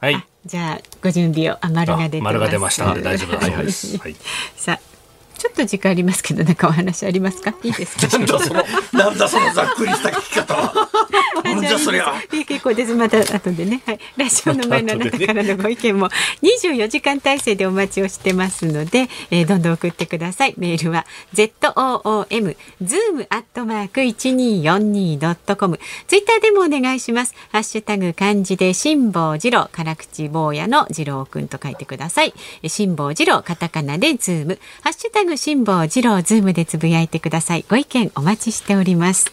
[0.00, 0.14] はい。
[0.14, 1.56] あじゃあご準備を。
[1.60, 2.34] あ丸が出てます。
[2.34, 3.66] 丸が出ましたので大丈夫だそうはいはい。
[3.66, 4.16] ですはい。
[4.56, 4.87] さあ
[5.38, 7.54] ちょっと時間ありますけど、なんかお話ありますか？
[7.62, 8.18] いいですか？
[8.18, 10.88] なんだその、なんだそのざっくりした聞き方は。
[11.44, 12.12] なんじゃそりゃ。
[12.32, 12.94] いい結構です。
[12.94, 13.80] また後でね。
[13.86, 13.98] はい。
[14.16, 16.08] ラジオの前のあなたからのご意見も
[16.42, 20.54] 24時間体制でお待ちをしてますので、えー、どんどん送ってください。
[20.58, 25.78] メールは z o o m zoom アットマーク一二四二ドットコム。
[26.06, 27.34] ツイッターでもお願いします。
[27.52, 32.34] ハッシュタグ漢字で辛坊治郎、辛口坊やの治郎くんと書いてください。
[32.66, 37.64] 辛坊治郎、カタカナでズーム、ハッシュタグ辛坊治郎ズームでつぶやいてください。
[37.68, 39.32] ご意見お待ちしております。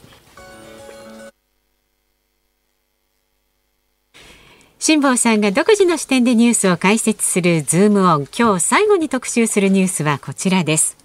[4.80, 8.28] 辛坊さんが独自の視点でニュースを解説するズームオン。
[8.38, 10.96] 今日最後に特集するニュースはこちらです。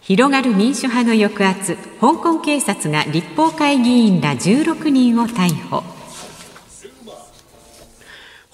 [0.00, 5.82] 広がる民主派の抑圧、香港警察が立法会議員ら16人を逮捕。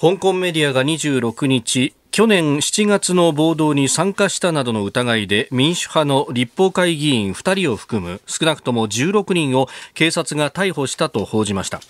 [0.01, 11.81] 香港メディアが26日去年7月の暴動に参加したなどの疑いで民主派の立法会議員2人を含む少なくとも16人を警察が逮捕したと報じました。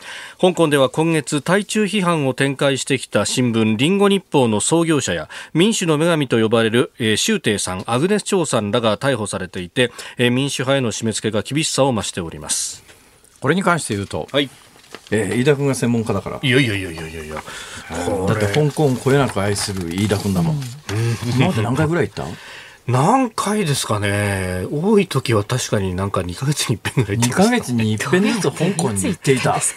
[0.40, 12.84] 香港では今月対中批判を展開してきた新聞リンゴ日報の創業者や民主の女神と呼ばれる、えー、周庭さんアグネス・チョウさんらが逮捕されていて、えー、民主派への締め付けが厳しさを増しております。
[13.40, 14.48] これに関して言うと、はい
[15.10, 16.38] えー、飯田君が専門家だから。
[16.42, 17.22] いやいやいやいやいや。
[17.24, 17.28] い。
[17.28, 17.34] や
[18.26, 20.62] だって香港をこれなく愛する飯田君だもん、うん、
[21.36, 22.24] 今まで何回ぐらい行った
[22.86, 24.66] 何回ですかね。
[24.72, 29.60] 多い時は確かになんか2か月に一遍ぐらい行ってま2か月に一遍ずつ香港に行っていた。
[29.60, 29.72] す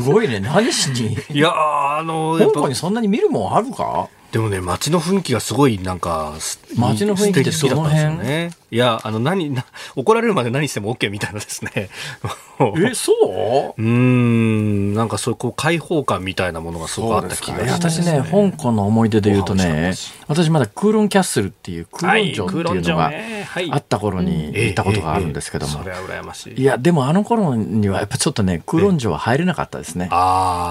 [0.00, 0.38] ごいね。
[0.38, 1.16] 何しに？
[1.30, 4.08] いやあの香港にそんなに見るもんあるか？
[4.32, 6.32] でもね街の雰囲気がすごいなんか
[6.76, 8.18] 街の雰囲気ってその辺？
[8.18, 11.70] ねいやあの何な怒られるまで何しても OK みたいなですね。
[12.78, 13.12] えそ
[13.76, 13.82] う？
[13.82, 19.92] うんなんかそうこう開放感みたいなものがすごくあった気がします、ね、私ね香港の思い出で言うとね
[20.26, 23.12] 私まだクーロンキャッスルっていうクーロン城っていうのが
[23.70, 26.54] あった頃に行ったことがあるんですけども、それは羨ましい。
[26.58, 30.08] いやでもあの頃にはやっぱちょっとねクーロン城は入れなかったですね。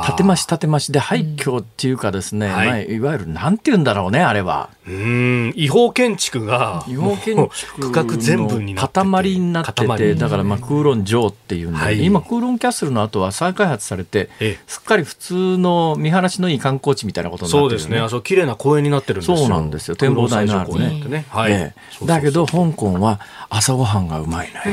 [0.08, 0.92] 建て増し建て増し。
[0.92, 4.70] で廃墟っていうかですね、まあ、いわゆるなんて言うんだろうねあれは。
[4.88, 14.30] うん違法建築が違法建築区画全部に塊になっててだからまあクーロン城っていうんで、はい、今クーロンキャッスルの後は再開発されて
[14.66, 18.00] すっかり普通の見晴らしのいい観光地みたいなことになってる、ね、そうですね。
[18.00, 19.38] あそ綺麗な公園になってるんですよ。
[19.38, 19.96] そうなんですよ。
[19.96, 24.62] 展望台のあるねね、はい、ええ、だけど香港は朝ごはんがうまいね。
[24.66, 24.70] う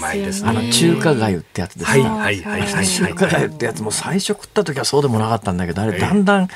[0.00, 0.50] まいですね。
[0.50, 6.48] あの中華粥ってやつですか、はいはいはいはい、中華粥ってやつも最初食った時はそうでもなかったんだけどあれだんだん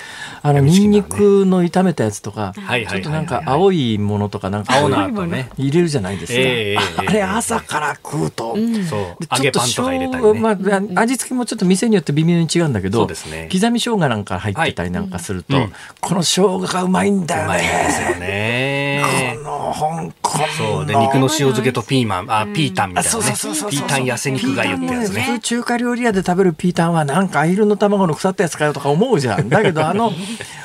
[0.43, 15.65] あのニンニクの炒めたやつとか、ちょっとなんか青いものとかなんか青なとね入れるじゃないですか、えー、あれ朝から食うと、うん、そう揚げパンとか入れたり、ね、まあ、味付けもちょっと店によって微妙に違うんだけど、ね、刻み生姜なんか入ってたりなんかすると、はい。
[15.65, 17.47] うん、この生姜がうまいんだよね。
[17.47, 19.03] うまいですよね。
[19.37, 20.20] この香港
[20.57, 20.87] そう。
[20.87, 22.27] で肉の塩漬けとピーマン。
[22.29, 23.25] あピータンみたいなね。
[23.25, 25.23] ピータン痩せ肉がゆってやつね。
[25.23, 29.49] 普通中華料理屋で食べるピータンはなんかアヒルの卵の腐ったやつかよとか思うじゃん。
[29.51, 30.13] だけどあの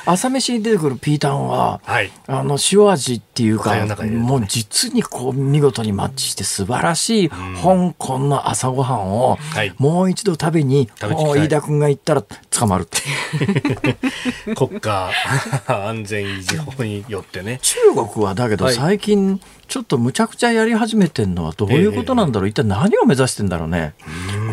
[0.04, 9.38] 朝飯に出てくるピータンは、はい、あの塩味っていうかもう実にこう見事にマッチして素晴らしい香港の朝ごはんを
[9.78, 13.96] もう一度食べに飯田君が行ったら捕まるって
[14.54, 15.10] 国家
[15.66, 17.58] 安全維持法によってね。
[17.62, 23.94] 中国はだけど最近、ちょっとむちゃくちゃやり始めてるのはどういうことなんだろう、一体何を目指してんだろうね？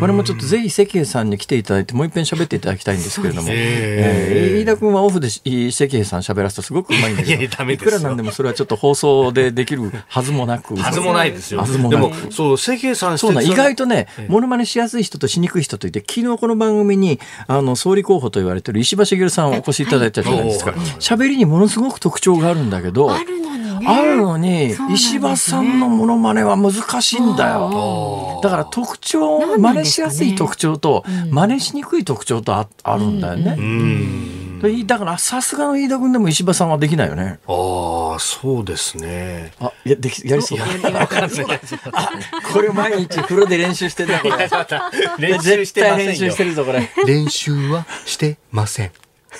[0.00, 10.76] これもちょっとぜひ関平さんに来ていただいてもう一遍喋っていただきたいんですけれども、えー、飯田君はオフで関平さん喋らすとすごくうまいんだけどいくらなんでもそれはちょっと放送でできるはずもなく。
[10.76, 20.72] はずもないですよはずもなくそう関平さんそうな意外とねものまねしやすい人としにくい人といて昨日この番組にあの総理候補と言われてる石破茂さんをお越しいただいたじゃないですか。
[20.72, 34.84] 喋りにものすごく特徴があるんだけどあるのに、ね、あるのに石破さんのものまねは難しいんだよだから特徴真似しやすい特徴徴と、真似しにくい特徴とああるんだよね。
[34.86, 37.38] だからさすがの飯田君でも石破さんはできないよね。
[37.46, 39.52] ああ、そうですね。
[39.60, 40.58] あ、や、でき、やりそう。
[41.92, 42.10] あ、
[42.50, 44.48] これ毎日風呂で練習してんだ、これ。
[45.18, 46.90] 練習してません練習してるぞ、これ。
[47.04, 48.90] 練習はしてません。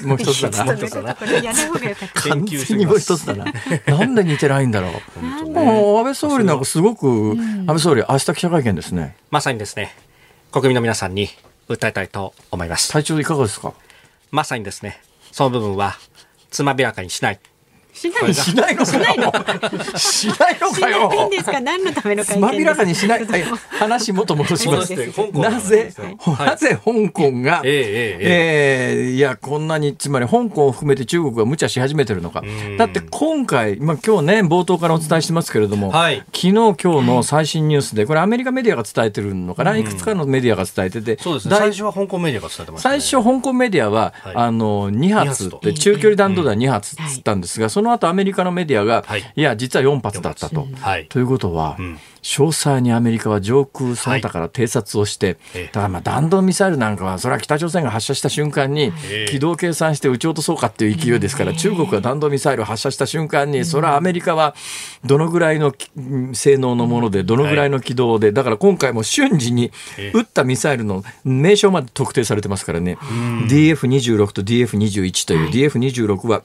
[0.04, 0.74] もう一つだな。
[1.14, 3.44] 完全にもう一つだな。
[3.86, 5.46] なんで似てないんだろう。
[5.50, 9.16] もう安倍総理なんかすごく、安倍総理明日記者会見ですね。
[9.30, 9.94] まさにですね。
[10.52, 11.28] 国民の皆さんに
[11.68, 12.90] 訴えたいと思います。
[12.92, 13.72] 体調いかがですか？
[14.30, 15.00] まさにですね、
[15.32, 15.96] その部分は
[16.50, 17.40] つまびらかにしない。
[17.94, 19.96] しないしないのかよ。
[19.96, 20.70] しないの？
[20.72, 21.12] かよ。
[21.14, 21.60] いいんですか？
[21.60, 23.24] 何のための会見まびらかにしない。
[23.24, 23.44] はい、
[23.78, 24.94] 話元戻します。
[25.32, 25.94] なぜ、
[26.38, 32.42] なぜ香港が、ええいや、こんなに、つまり香港を含めて中国が無茶し始めてるのか。
[32.78, 41.56] だって今回、まあ今日ね、冒頭からお伝えしてますけれども、はい、昨日今日の最新ニュースで、これアメリカメディアが伝えてるのかな、いくつかのメディアが伝えてて、そうですね。
[41.56, 49.04] 最初は香港メディアが伝えてました、ね、最初香港メディアは、はい、あの、2発って中距離弾道弾2発っつったんですが、その後アメリカのメディアが、
[49.36, 50.66] い、や、実は4発だったと。
[51.08, 51.98] ということは、うん。
[52.24, 58.92] 詳細にアメリカは上空その他から偵察をして、はい、だからまあ弾道ミサイルなんかはそれは北朝鮮が発射した瞬間に
[59.28, 64.54] 軌道計算して撃ち落とそうかっていう勢いですから中国が弾道ミサイルを発射した瞬間にそれはアメリカは
[65.04, 65.74] どのぐらいの
[66.32, 69.70] 性能のものでどのぐらいの軌道でだから今回も瞬時に
[70.14, 72.96] 撃ったミサイルの名称まで特定されてますからね。
[73.48, 76.42] DF26 と DF21 という DF26 は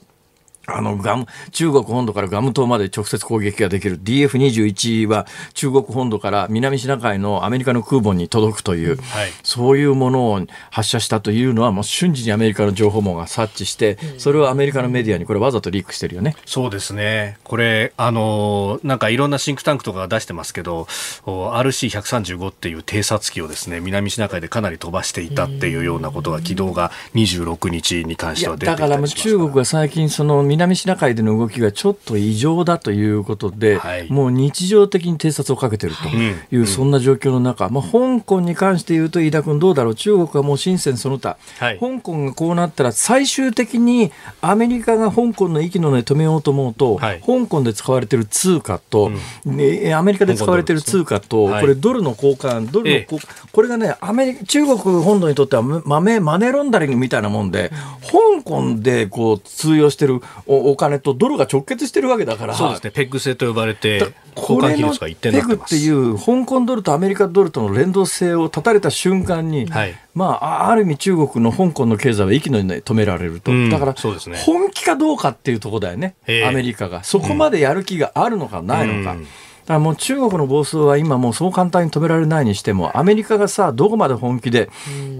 [0.76, 4.00] あのガム中国本土からガム島まで直接攻撃ができる。
[4.02, 16.36] DF21 は中国本土から南シナ海のアメリカの空母に届くという、はい、そういうものを発射したというのはもう瞬時にアメリカの情報網が察知してそれをアメリカのメディアにこれわざとリークしてるよね。
[16.46, 17.38] そうですね。
[17.44, 20.86] これあのなんかいろんなシンクタンクとかが出してますけど
[21.24, 36.56] RC135 っていう偵察機をですね南シナ海でかなり飛ばしていたっていうようなことが軌道が26日に関しては出てだから中国が最近その南シナ海での動きがちょっと異常だということで、はい、もう日常的に偵察をかけているとい。
[36.62, 49.10] う、そんな状況の中、まあ、香港に関して言うと、飯田君、どうだろう、中国はもう深センその他、はい、香港がこうなったら、最終的にアメリカが香港の息の根止めようと思うと、はい、香港で使われている通貨と、
[49.44, 53.18] うん、アメリカで使われている通貨と、これ、ドルの交換、ドルの、ええ、
[53.52, 57.70] これがね、アメリカ中国本土にとってはマネマネーロンダリングみたいなもんで、
[58.02, 62.54] 香港でこう通用してるお金とドルが直結してるわけだから。
[62.54, 62.90] そうですね。
[62.90, 65.74] ペッグ制と呼ばれて、交換比率が一定になってます。
[65.74, 73.52] ペグっていう香港ドルとアメリカドルとの連動性を断たれた瞬間に、はい、まあ、ある意味中国の香港の経済は息の根止められると。
[73.68, 76.14] だから、そうですね、本気かどうかっていうところだよね。
[76.46, 77.04] アメリカが。
[77.04, 79.12] そこまでやる気があるのかないのか。
[79.12, 79.26] うん
[79.70, 84.68] だからもう中国の暴走は今もうそう簡単に止められないにしてもアメリカがさどこまで本気で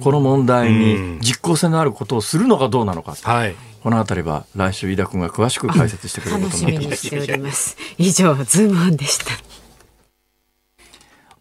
[0.03, 7.77] この問題に実効性のあることをするのかどうなのか、はい、このあたりは来週飯田君が詳しく解説してくれることになってます。
[7.97, 9.50] 以上ズームオンでした。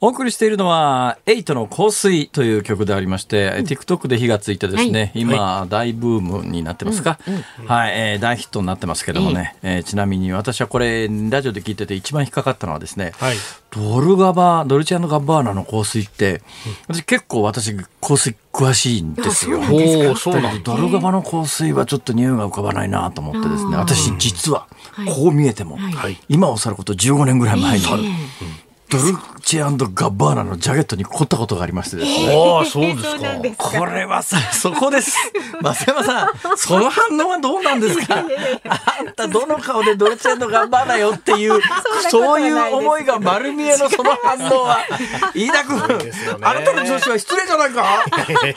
[0.02, 13.36] お送りしているのは、エイトの香水という曲でありまして、うん、TikTok で火がついてですね、はい、今、大ブームになってますか、うんうん、はい、えー、大ヒットになってますけどもね、えー、ちなみに私はこれ、ラジオで聞いてて一番引っかかったのはですね、はい、
[13.72, 16.43] ドルガバ、ドルチアンガッバーナの香水って、
[16.88, 19.60] 私結構私、香水詳しいんですよ。
[19.60, 24.68] おそうなんドルガバの香水はちょっと匂いが浮かばないなと思ってですね、私実は、
[25.06, 27.86] こう見えても、はい、今を去ること15年ぐらい前に、
[28.90, 29.04] ドル
[29.42, 32.36] チアンドガッバーナのジャケットに凝ったことがありましてですね。
[32.36, 33.80] ああ、そうですか。
[33.80, 35.16] これはさ、そこです。
[35.62, 38.16] 松山さん、その反応はどうなんですか？
[38.18, 41.62] あんたどの顔でドルチアンドガッバーナよっていう、
[42.10, 44.80] そういう思いが丸見えのその反応は、
[45.36, 45.78] 飯田君、
[46.42, 48.04] あなたの上司は失礼じゃないか？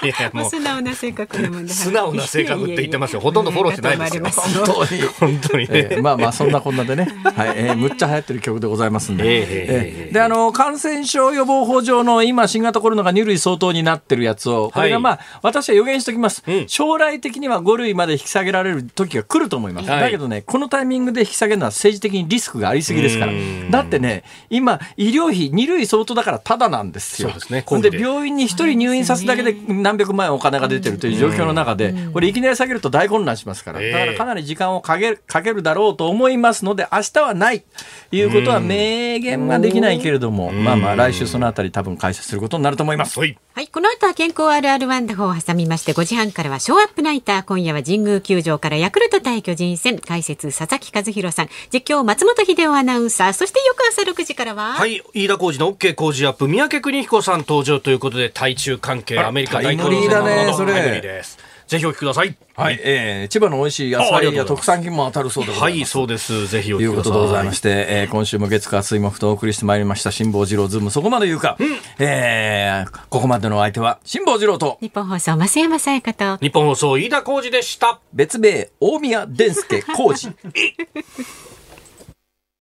[0.03, 3.21] いやもう素直な性格素直な性格って言ってますよ。
[3.21, 4.25] ほとんどフォローしてないですよ。
[4.65, 5.03] 本当に。
[5.03, 9.25] 本当に、えー、まあまあ、そんなこんなでね、はい、えー、むっちゃ流行ってる曲でございますんで。
[9.25, 19.91] えー、えー、で、あの、感染症予防法上の今、新型コロナが2類相当になってるやつを、これがまあ、私は予言しておきます、うん、将来的には5類まで引き下げられる時が来ると思います。
[19.91, 23.33] はい、だけどね、このタイミングで引き下げるのは政治的にリスクがありすぎですから。
[23.71, 27.31] だってね、今、医療費2類相当だからただなんですよ。
[27.31, 27.91] そうですね。
[27.91, 33.81] で、病院に1人入院さすだけで何百万円お金が出てるという状況の中で、これいきなり下げると大混乱しますから。
[33.81, 37.65] だからかなり時間をかけるかけるだろうと思いますので、明日はない。
[38.13, 43.19] いうことは明言はできないけれども、まあまあ来週そのあたり多分解説することになると思います。
[43.19, 43.39] はい。
[43.55, 47.43] はい、この後は健康あるあるワンダホーを挟みまして、5時半からはショーアップナイター。
[47.45, 54.73] 今夜は神宮球場からヤクルト対巨人戦、解説佐々木和弘さん、実況松本秀夫アナウンサー、そして翌朝6時からは。
[54.73, 61.52] はい、飯田浩二の OK 工事アップ、宮家邦彦さん登場ということで、対中関係、アメリカ大統領選のもののタイムです。
[61.73, 62.37] ぜひお聞きください。
[62.55, 65.97] はい、えー、千葉の美味しい野菜や特産品も当たるそうでございます。
[65.97, 66.47] はい、そうです。
[66.49, 67.03] ぜひお聞きください。
[67.05, 71.57] ということでございまして、えー、今週も月火水木とお送りしてまいりました、辛坊治郎ズーム、そこまで言うか。
[71.59, 71.67] うん、
[71.99, 78.01] えー、ここまでの相手は、辛坊治郎と、日本放送、増山さやかと、日本放送、飯田浩二でした。
[78.13, 80.35] 別名、大宮伝助浩二。